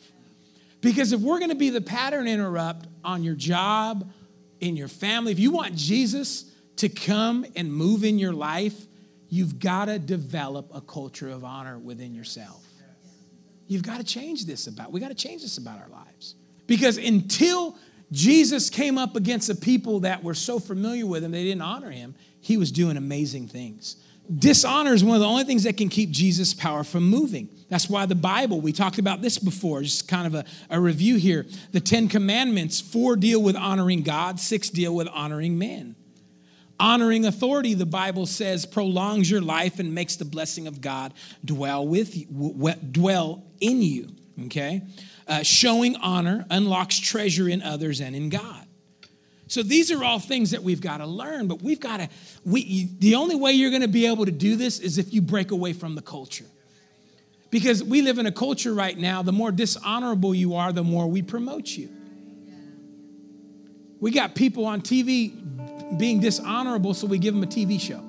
Because 0.80 1.12
if 1.12 1.20
we're 1.20 1.38
going 1.38 1.50
to 1.50 1.56
be 1.56 1.70
the 1.70 1.80
pattern 1.80 2.26
interrupt 2.26 2.86
on 3.04 3.22
your 3.22 3.34
job, 3.34 4.10
in 4.60 4.76
your 4.76 4.88
family, 4.88 5.32
if 5.32 5.38
you 5.38 5.50
want 5.50 5.74
Jesus 5.74 6.50
to 6.76 6.88
come 6.88 7.46
and 7.54 7.72
move 7.72 8.04
in 8.04 8.18
your 8.18 8.32
life, 8.32 8.86
you've 9.28 9.58
got 9.58 9.86
to 9.86 9.98
develop 9.98 10.70
a 10.74 10.80
culture 10.80 11.28
of 11.28 11.44
honor 11.44 11.78
within 11.78 12.14
yourself. 12.14 12.64
You've 13.68 13.82
got 13.82 13.98
to 13.98 14.04
change 14.04 14.46
this 14.46 14.66
about. 14.66 14.90
We 14.90 15.00
got 15.00 15.08
to 15.08 15.14
change 15.14 15.42
this 15.42 15.58
about 15.58 15.80
our 15.80 15.88
lives. 15.88 16.34
Because 16.66 16.98
until 16.98 17.76
Jesus 18.12 18.70
came 18.70 18.98
up 18.98 19.14
against 19.16 19.48
the 19.48 19.54
people 19.54 20.00
that 20.00 20.24
were 20.24 20.34
so 20.34 20.58
familiar 20.58 21.06
with 21.06 21.22
him, 21.22 21.30
they 21.30 21.44
didn't 21.44 21.62
honor 21.62 21.90
him, 21.90 22.14
he 22.40 22.56
was 22.56 22.72
doing 22.72 22.96
amazing 22.96 23.48
things. 23.48 23.96
Dishonor 24.32 24.94
is 24.94 25.02
one 25.02 25.16
of 25.16 25.20
the 25.20 25.26
only 25.26 25.44
things 25.44 25.64
that 25.64 25.76
can 25.76 25.88
keep 25.88 26.10
Jesus' 26.10 26.54
power 26.54 26.84
from 26.84 27.08
moving. 27.08 27.48
That's 27.68 27.88
why 27.90 28.06
the 28.06 28.14
Bible, 28.14 28.60
we 28.60 28.72
talked 28.72 28.98
about 28.98 29.22
this 29.22 29.38
before, 29.38 29.82
just 29.82 30.06
kind 30.06 30.26
of 30.26 30.34
a, 30.34 30.44
a 30.70 30.80
review 30.80 31.16
here. 31.16 31.46
The 31.72 31.80
Ten 31.80 32.06
Commandments, 32.08 32.80
four 32.80 33.16
deal 33.16 33.42
with 33.42 33.56
honoring 33.56 34.02
God, 34.02 34.38
six 34.38 34.70
deal 34.70 34.94
with 34.94 35.08
honoring 35.08 35.58
men. 35.58 35.96
Honoring 36.78 37.26
authority, 37.26 37.74
the 37.74 37.86
Bible 37.86 38.24
says, 38.24 38.64
prolongs 38.66 39.30
your 39.30 39.40
life 39.40 39.80
and 39.80 39.94
makes 39.94 40.16
the 40.16 40.24
blessing 40.24 40.66
of 40.66 40.80
God 40.80 41.12
dwell 41.44 41.86
with 41.86 42.16
you, 42.16 42.26
dwell 42.90 43.44
in 43.60 43.82
you. 43.82 44.08
Okay, 44.46 44.82
uh, 45.30 45.44
showing 45.44 45.96
honor 45.96 46.44
unlocks 46.50 46.98
treasure 46.98 47.48
in 47.48 47.62
others 47.62 48.00
and 48.00 48.16
in 48.16 48.28
God. 48.28 48.66
So 49.46 49.62
these 49.62 49.90
are 49.90 50.04
all 50.04 50.18
things 50.18 50.50
that 50.50 50.62
we've 50.62 50.80
got 50.80 50.98
to 50.98 51.06
learn, 51.06 51.48
but 51.48 51.62
we've 51.62 51.80
got 51.80 51.98
to, 51.98 52.08
we, 52.44 52.88
the 52.98 53.14
only 53.14 53.36
way 53.36 53.52
you're 53.52 53.70
going 53.70 53.82
to 53.82 53.88
be 53.88 54.06
able 54.06 54.26
to 54.26 54.32
do 54.32 54.56
this 54.56 54.80
is 54.80 54.98
if 54.98 55.14
you 55.14 55.22
break 55.22 55.50
away 55.50 55.72
from 55.72 55.94
the 55.94 56.02
culture. 56.02 56.44
Because 57.50 57.82
we 57.82 58.02
live 58.02 58.18
in 58.18 58.26
a 58.26 58.32
culture 58.32 58.74
right 58.74 58.96
now, 58.96 59.22
the 59.22 59.32
more 59.32 59.50
dishonorable 59.50 60.34
you 60.34 60.54
are, 60.54 60.72
the 60.72 60.84
more 60.84 61.08
we 61.08 61.22
promote 61.22 61.68
you. 61.68 61.88
We 64.00 64.12
got 64.12 64.34
people 64.34 64.66
on 64.66 64.82
TV 64.82 65.98
being 65.98 66.20
dishonorable, 66.20 66.94
so 66.94 67.06
we 67.06 67.18
give 67.18 67.34
them 67.34 67.42
a 67.42 67.46
TV 67.46 67.80
show. 67.80 68.04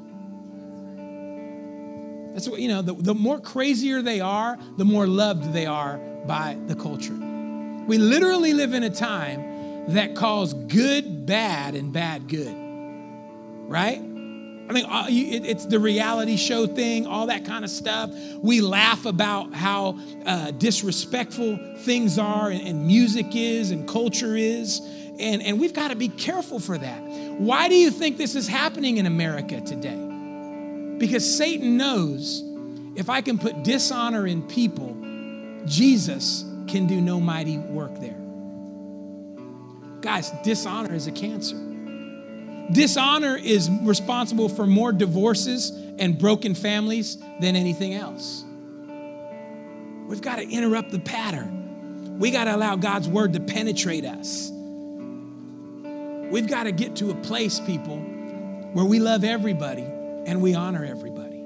That's 2.34 2.48
what, 2.48 2.60
you 2.60 2.67
know, 2.67 2.82
the, 2.82 2.94
the 2.94 3.13
more 3.13 3.39
crazier 3.39 4.02
they 4.02 4.22
are, 4.22 4.58
the 4.78 4.86
more 4.86 5.08
loved 5.08 5.54
they 5.54 5.65
are 5.65 5.98
by 6.26 6.58
the 6.67 6.76
culture. 6.76 7.17
We 7.88 7.98
literally 7.98 8.54
live 8.54 8.74
in 8.74 8.84
a 8.84 8.89
time 8.89 9.94
that 9.94 10.15
calls 10.15 10.54
good 10.54 11.26
bad 11.26 11.76
and 11.76 11.91
bad 11.91 12.28
good. 12.28 12.56
Right? 13.67 14.00
I 14.00 14.74
mean, 14.74 14.86
uh, 14.86 15.08
it's 15.10 15.65
the 15.65 15.80
reality 15.80 16.38
show 16.38 16.65
thing, 16.65 17.06
all 17.06 17.28
that 17.28 17.44
kind 17.44 17.65
of 17.65 17.72
stuff. 17.72 18.10
We 18.41 18.62
laugh 18.62 19.06
about 19.06 19.54
how 19.54 20.00
uh, 20.26 20.52
disrespectful 20.52 21.76
things 21.80 22.17
are 22.17 22.50
and, 22.50 22.65
and 22.65 22.88
music 22.88 23.28
is 23.34 23.72
and 23.72 23.86
culture 23.86 24.36
is. 24.38 24.80
And, 25.20 25.41
and 25.41 25.60
we've 25.60 25.74
got 25.74 25.89
to 25.89 25.98
be 25.98 26.08
careful 26.08 26.60
for 26.60 26.78
that. 26.78 27.02
Why 27.38 27.67
do 27.67 27.76
you 27.76 27.91
think 27.91 28.17
this 28.17 28.36
is 28.36 28.48
happening 28.48 28.98
in 28.98 29.06
America 29.06 29.60
today? 29.60 30.11
Because 31.01 31.35
Satan 31.35 31.77
knows 31.77 32.43
if 32.95 33.09
I 33.09 33.21
can 33.21 33.39
put 33.39 33.63
dishonor 33.63 34.27
in 34.27 34.43
people, 34.43 34.95
Jesus 35.65 36.45
can 36.67 36.85
do 36.85 37.01
no 37.01 37.19
mighty 37.19 37.57
work 37.57 37.99
there. 37.99 38.19
Guys, 40.01 40.29
dishonor 40.43 40.93
is 40.93 41.07
a 41.07 41.11
cancer. 41.11 41.55
Dishonor 42.71 43.35
is 43.35 43.67
responsible 43.81 44.47
for 44.47 44.67
more 44.67 44.91
divorces 44.91 45.71
and 45.97 46.19
broken 46.19 46.53
families 46.53 47.17
than 47.39 47.55
anything 47.55 47.95
else. 47.95 48.45
We've 50.07 50.21
got 50.21 50.35
to 50.35 50.47
interrupt 50.47 50.91
the 50.91 50.99
pattern. 50.99 52.19
We 52.19 52.29
got 52.29 52.43
to 52.43 52.55
allow 52.55 52.75
God's 52.75 53.09
word 53.09 53.33
to 53.33 53.39
penetrate 53.39 54.05
us. 54.05 54.51
We've 54.51 56.47
got 56.47 56.65
to 56.65 56.71
get 56.71 56.97
to 56.97 57.09
a 57.09 57.15
place, 57.15 57.59
people, 57.59 57.97
where 57.97 58.85
we 58.85 58.99
love 58.99 59.23
everybody 59.23 59.87
and 60.25 60.41
we 60.41 60.53
honor 60.53 60.86
everybody. 60.86 61.43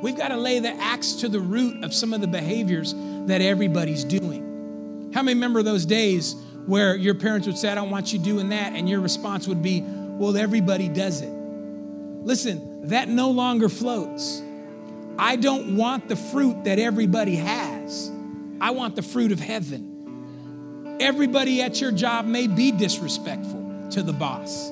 We've 0.00 0.16
got 0.16 0.28
to 0.28 0.36
lay 0.36 0.60
the 0.60 0.70
axe 0.70 1.14
to 1.14 1.28
the 1.28 1.40
root 1.40 1.82
of 1.82 1.92
some 1.92 2.12
of 2.12 2.20
the 2.20 2.28
behaviors 2.28 2.94
that 3.26 3.40
everybody's 3.40 4.04
doing. 4.04 5.10
How 5.12 5.22
many 5.22 5.34
remember 5.34 5.62
those 5.62 5.84
days 5.84 6.36
where 6.66 6.94
your 6.94 7.14
parents 7.14 7.46
would 7.46 7.58
say, 7.58 7.70
I 7.70 7.74
don't 7.74 7.90
want 7.90 8.12
you 8.12 8.18
doing 8.18 8.50
that, 8.50 8.74
and 8.74 8.88
your 8.88 9.00
response 9.00 9.48
would 9.48 9.62
be, 9.62 9.82
Well, 9.82 10.36
everybody 10.36 10.88
does 10.88 11.22
it. 11.22 11.30
Listen, 11.30 12.88
that 12.88 13.08
no 13.08 13.30
longer 13.30 13.68
floats. 13.68 14.42
I 15.18 15.36
don't 15.36 15.76
want 15.76 16.08
the 16.08 16.16
fruit 16.16 16.64
that 16.64 16.78
everybody 16.78 17.36
has, 17.36 18.12
I 18.60 18.70
want 18.70 18.96
the 18.96 19.02
fruit 19.02 19.32
of 19.32 19.40
heaven. 19.40 20.96
Everybody 21.00 21.62
at 21.62 21.80
your 21.80 21.92
job 21.92 22.26
may 22.26 22.46
be 22.46 22.70
disrespectful 22.70 23.88
to 23.90 24.02
the 24.02 24.12
boss. 24.12 24.70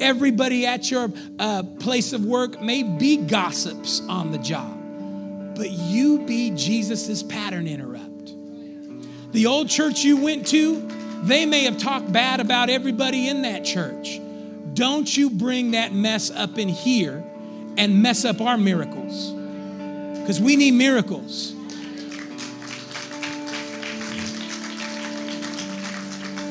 Everybody 0.00 0.66
at 0.66 0.90
your 0.90 1.12
uh, 1.38 1.62
place 1.78 2.12
of 2.12 2.24
work 2.24 2.60
may 2.60 2.82
be 2.82 3.16
gossips 3.16 4.00
on 4.08 4.32
the 4.32 4.38
job, 4.38 5.54
but 5.56 5.70
you 5.70 6.24
be 6.26 6.50
Jesus's 6.50 7.22
pattern 7.22 7.68
interrupt. 7.68 8.34
The 9.32 9.46
old 9.46 9.68
church 9.68 10.02
you 10.02 10.18
went 10.18 10.46
to, 10.48 10.88
they 11.22 11.46
may 11.46 11.64
have 11.64 11.78
talked 11.78 12.12
bad 12.12 12.40
about 12.40 12.68
everybody 12.68 13.28
in 13.28 13.42
that 13.42 13.64
church. 13.64 14.20
Don't 14.74 15.16
you 15.16 15.30
bring 15.30 15.72
that 15.72 15.92
mess 15.92 16.30
up 16.30 16.58
in 16.58 16.68
here 16.68 17.24
and 17.76 18.02
mess 18.02 18.24
up 18.24 18.40
our 18.40 18.58
miracles. 18.58 19.30
Because 20.20 20.40
we 20.40 20.56
need 20.56 20.72
miracles. 20.72 21.52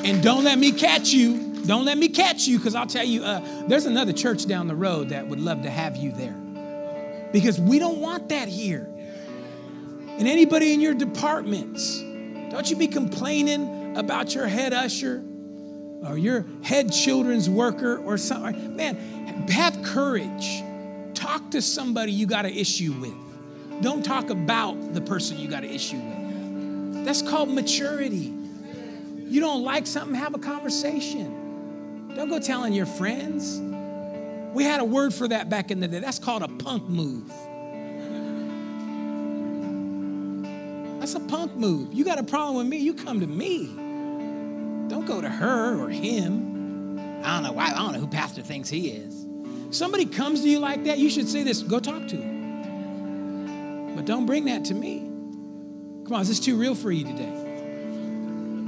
And 0.04 0.23
don't 0.23 0.43
let 0.43 0.58
me 0.58 0.71
catch 0.71 1.10
you. 1.10 1.51
Don't 1.65 1.86
let 1.86 1.97
me 1.97 2.10
catch 2.10 2.47
you 2.47 2.58
because 2.58 2.76
I'll 2.76 2.88
tell 2.88 3.06
you, 3.06 3.24
uh, 3.24 3.67
there's 3.67 3.86
another 3.86 4.13
church 4.13 4.45
down 4.45 4.67
the 4.67 4.76
road 4.76 5.10
that 5.10 5.28
would 5.28 5.39
love 5.39 5.63
to 5.63 5.69
have 5.69 5.95
you 5.95 6.12
there. 6.12 6.38
Because 7.32 7.60
we 7.60 7.80
don't 7.80 8.00
want 8.00 8.30
that 8.30 8.47
here. 8.47 8.89
And 10.17 10.28
anybody 10.28 10.74
in 10.74 10.82
your 10.82 10.93
departments, 10.93 12.00
don't 12.50 12.69
you 12.69 12.76
be 12.76 12.88
complaining 12.88 13.97
about 13.97 14.36
your 14.36 14.47
head 14.47 14.74
usher 14.74 15.24
or 16.06 16.17
your 16.17 16.45
head 16.63 16.91
children's 16.91 17.50
worker 17.50 17.97
or 17.97 18.17
something. 18.17 18.76
Man, 18.76 18.95
have 19.50 19.82
courage. 19.84 20.63
Talk 21.13 21.52
to 21.52 21.62
somebody 21.62 22.12
you 22.12 22.26
got 22.26 22.45
an 22.45 22.54
issue 22.54 22.93
with. 22.93 23.82
Don't 23.82 24.04
talk 24.04 24.30
about 24.30 24.93
the 24.93 25.02
person 25.02 25.38
you 25.38 25.47
got 25.47 25.63
an 25.63 25.69
issue 25.69 25.97
with. 25.97 27.06
That's 27.06 27.21
called 27.21 27.50
maturity. 27.50 28.34
You 29.28 29.39
don't 29.39 29.63
like 29.63 29.88
something, 29.88 30.15
have 30.15 30.36
a 30.36 30.39
conversation. 30.39 31.40
Don't 32.15 32.30
go 32.30 32.39
telling 32.39 32.74
your 32.74 32.86
friends. 32.86 33.62
We 34.54 34.63
had 34.63 34.82
a 34.82 34.86
word 34.86 35.13
for 35.13 35.28
that 35.28 35.50
back 35.50 35.71
in 35.71 35.80
the 35.80 35.88
day. 35.88 36.00
That's 36.00 36.19
called 36.19 36.43
a 36.43 36.47
punk 36.47 36.89
move. 36.89 37.32
That's 41.00 41.15
a 41.15 41.19
punk 41.19 41.56
move. 41.56 41.93
You 41.93 42.06
got 42.06 42.19
a 42.19 42.24
problem 42.24 42.58
with 42.58 42.67
me, 42.67 42.78
you 42.78 42.93
come 42.93 43.21
to 43.21 43.28
me. 43.28 43.65
Don't 44.88 45.06
go 45.06 45.19
to 45.21 45.30
her 45.30 45.82
or 45.82 45.89
him. 45.89 47.00
I 47.24 47.36
don't 47.36 47.43
know 47.43 47.54
why, 47.54 47.67
I 47.67 47.76
don't 47.76 47.93
know 47.93 48.00
who 48.00 48.08
pastor 48.08 48.41
thinks 48.41 48.69
he 48.69 48.89
is. 48.89 49.26
Somebody 49.71 50.06
comes 50.06 50.41
to 50.41 50.50
you 50.50 50.60
like 50.60 50.84
that, 50.84 50.97
you 51.00 51.10
should 51.10 51.30
say 51.30 51.43
this, 51.43 51.63
go 51.63 51.80
talk 51.80 52.08
to 52.10 52.17
him. 52.17 53.95
But 53.95 54.06
don't 54.06 54.26
bring 54.26 54.45
that 54.45 54.65
to 54.65 54.74
me. 54.74 55.00
Come 56.06 56.13
on, 56.13 56.21
is 56.21 56.28
this 56.28 56.39
too 56.39 56.58
real 56.58 56.76
for 56.76 56.91
you 56.91 57.06
today? 57.06 57.32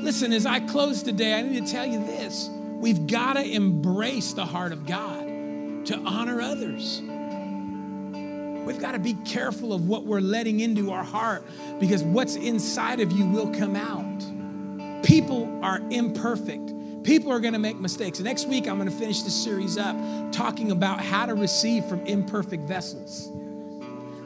Listen, 0.01 0.34
as 0.34 0.45
I 0.45 0.60
close 0.62 1.03
today, 1.03 1.38
I 1.38 1.41
need 1.41 1.65
to 1.65 1.71
tell 1.71 1.86
you 1.86 1.99
this. 1.99 2.49
We've 2.84 3.08
got 3.08 3.38
to 3.38 3.50
embrace 3.50 4.34
the 4.34 4.43
heart 4.43 4.74
of 4.74 4.86
God 4.86 5.86
to 5.86 5.98
honor 6.06 6.41
others. 6.41 7.02
We've 7.02 8.78
got 8.78 8.91
to 8.91 9.00
be 9.00 9.13
careful 9.24 9.72
of 9.72 9.88
what 9.88 10.04
we're 10.04 10.19
letting 10.19 10.60
into 10.60 10.91
our 10.91 11.06
heart 11.06 11.46
because 11.80 12.04
what's 12.04 12.36
inside 12.36 13.00
of 13.00 13.13
you 13.13 13.26
will 13.26 13.54
come 13.54 13.78
out. 13.78 15.02
People 15.02 15.62
are 15.63 15.80
imperfect. 15.91 16.74
People 17.06 17.32
are 17.32 17.39
going 17.39 17.54
to 17.54 17.60
make 17.60 17.80
mistakes. 17.80 18.19
Next 18.19 18.50
week, 18.50 18.67
I'm 18.67 18.76
going 18.76 18.89
to 18.89 18.98
finish 18.98 19.22
this 19.22 19.41
series 19.41 19.78
up 19.78 19.96
talking 20.34 20.69
about 20.69 21.00
how 21.00 21.26
to 21.26 21.36
receive 21.36 21.86
from 21.86 22.06
imperfect 22.06 22.63
vessels. 22.63 23.32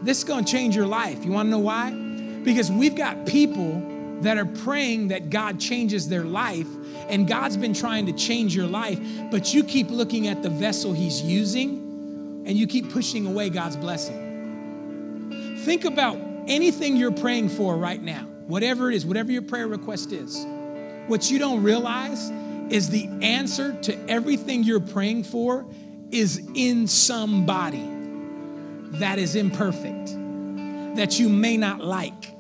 This 0.02 0.18
is 0.18 0.24
going 0.24 0.46
to 0.46 0.52
change 0.52 0.76
your 0.76 0.88
life. 0.88 1.24
You 1.24 1.32
want 1.32 1.46
to 1.46 1.52
know 1.52 1.60
why? 1.60 1.92
Because 1.92 2.72
we've 2.72 2.96
got 2.96 3.28
people 3.28 3.84
that 4.22 4.40
are 4.40 4.46
praying 4.46 5.10
that 5.10 5.30
God 5.30 5.60
changes 5.60 6.10
their 6.10 6.24
life, 6.24 6.68
and 7.10 7.28
God's 7.28 7.58
been 7.58 7.74
trying 7.74 8.06
to 8.08 8.14
change 8.14 8.56
your 8.56 8.68
life, 8.68 9.00
but 9.32 9.54
you 9.54 9.64
keep 9.64 9.90
looking 9.90 10.28
at 10.28 10.44
the 10.44 10.50
vessel 10.50 10.94
He's 10.94 11.22
using 11.22 12.44
and 12.46 12.58
you 12.58 12.68
keep 12.68 12.92
pushing 12.92 13.26
away 13.26 13.50
God's 13.50 13.76
blessing. 13.76 15.58
Think 15.64 15.86
about 15.86 16.18
anything 16.48 16.96
you're 16.96 17.12
praying 17.12 17.50
for 17.50 17.76
right 17.76 18.02
now, 18.02 18.24
whatever 18.48 18.90
it 18.90 18.96
is, 18.96 19.06
whatever 19.06 19.32
your 19.32 19.42
prayer 19.42 19.68
request 19.68 20.12
is. 20.14 20.46
What 21.08 21.30
you 21.30 21.40
don't 21.40 21.64
realize 21.64 22.30
is 22.70 22.90
the 22.90 23.08
answer 23.22 23.74
to 23.82 24.10
everything 24.10 24.64
you're 24.64 24.80
praying 24.80 25.24
for 25.24 25.66
is 26.12 26.42
in 26.56 26.88
somebody 26.88 27.86
that 29.00 29.20
is 29.20 29.36
imperfect, 29.36 30.16
that 30.96 31.20
you 31.20 31.28
may 31.30 31.58
not 31.58 31.82
like. 31.82 32.37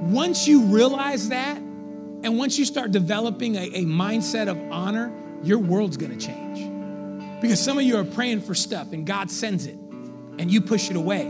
Once 0.00 0.48
you 0.48 0.62
realize 0.64 1.28
that, 1.28 1.58
and 2.22 2.38
once 2.38 2.58
you 2.58 2.64
start 2.64 2.90
developing 2.90 3.56
a, 3.56 3.64
a 3.64 3.84
mindset 3.84 4.48
of 4.48 4.58
honor, 4.70 5.12
your 5.42 5.58
world's 5.58 5.96
gonna 5.96 6.16
change. 6.16 7.40
Because 7.40 7.62
some 7.62 7.78
of 7.78 7.84
you 7.84 7.96
are 7.96 8.04
praying 8.04 8.42
for 8.42 8.54
stuff 8.54 8.92
and 8.92 9.06
God 9.06 9.30
sends 9.30 9.66
it 9.66 9.76
and 10.38 10.50
you 10.50 10.60
push 10.60 10.90
it 10.90 10.96
away 10.96 11.24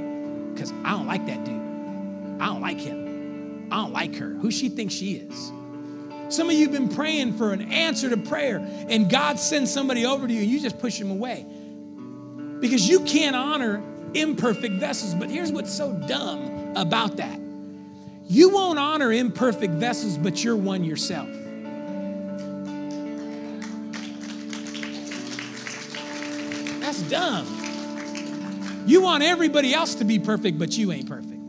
because 0.52 0.72
I 0.84 0.90
don't 0.90 1.06
like 1.06 1.26
that 1.26 1.44
dude. 1.44 2.40
I 2.40 2.46
don't 2.46 2.60
like 2.60 2.78
him. 2.78 3.68
I 3.70 3.76
don't 3.76 3.92
like 3.92 4.16
her. 4.16 4.30
Who 4.30 4.50
she 4.50 4.68
thinks 4.68 4.94
she 4.94 5.14
is. 5.14 5.52
Some 6.28 6.48
of 6.48 6.54
you 6.54 6.62
have 6.62 6.72
been 6.72 6.88
praying 6.88 7.36
for 7.36 7.52
an 7.52 7.72
answer 7.72 8.10
to 8.10 8.16
prayer 8.16 8.56
and 8.88 9.08
God 9.08 9.38
sends 9.38 9.72
somebody 9.72 10.04
over 10.04 10.26
to 10.26 10.32
you 10.32 10.42
and 10.42 10.50
you 10.50 10.60
just 10.60 10.78
push 10.78 11.00
him 11.00 11.10
away 11.10 11.46
because 12.60 12.88
you 12.88 13.00
can't 13.00 13.36
honor 13.36 13.82
imperfect 14.14 14.74
vessels. 14.74 15.14
But 15.14 15.30
here's 15.30 15.52
what's 15.52 15.72
so 15.72 15.92
dumb 15.92 16.74
about 16.76 17.16
that 17.16 17.39
you 18.30 18.50
won't 18.50 18.78
honor 18.78 19.10
imperfect 19.10 19.74
vessels, 19.74 20.16
but 20.16 20.44
you're 20.44 20.54
one 20.54 20.84
yourself. 20.84 21.28
That's 26.80 27.02
dumb. 27.10 28.84
You 28.86 29.02
want 29.02 29.24
everybody 29.24 29.74
else 29.74 29.96
to 29.96 30.04
be 30.04 30.20
perfect, 30.20 30.60
but 30.60 30.78
you 30.78 30.92
ain't 30.92 31.08
perfect. 31.08 31.40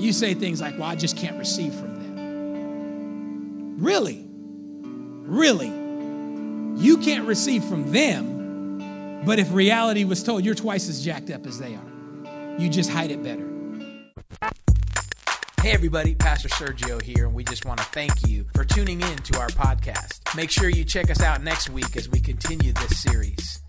You 0.00 0.12
say 0.12 0.34
things 0.34 0.60
like, 0.60 0.76
Well, 0.76 0.88
I 0.88 0.96
just 0.96 1.16
can't 1.16 1.38
receive 1.38 1.72
from 1.72 1.94
them. 2.00 3.76
Really? 3.78 4.26
Really? 4.28 5.68
You 6.82 6.98
can't 6.98 7.28
receive 7.28 7.62
from 7.62 7.92
them, 7.92 9.22
but 9.24 9.38
if 9.38 9.52
reality 9.52 10.02
was 10.02 10.24
told, 10.24 10.44
you're 10.44 10.56
twice 10.56 10.88
as 10.88 11.04
jacked 11.04 11.30
up 11.30 11.46
as 11.46 11.60
they 11.60 11.76
are. 11.76 12.58
You 12.58 12.68
just 12.68 12.90
hide 12.90 13.12
it 13.12 13.22
better. 13.22 13.47
Hey, 15.68 15.74
everybody, 15.74 16.14
Pastor 16.14 16.48
Sergio 16.48 17.02
here, 17.02 17.26
and 17.26 17.34
we 17.34 17.44
just 17.44 17.66
want 17.66 17.78
to 17.78 17.84
thank 17.84 18.26
you 18.26 18.46
for 18.54 18.64
tuning 18.64 19.02
in 19.02 19.18
to 19.18 19.38
our 19.38 19.48
podcast. 19.48 20.34
Make 20.34 20.50
sure 20.50 20.70
you 20.70 20.82
check 20.82 21.10
us 21.10 21.20
out 21.20 21.42
next 21.42 21.68
week 21.68 21.94
as 21.94 22.08
we 22.08 22.20
continue 22.20 22.72
this 22.72 23.02
series. 23.02 23.60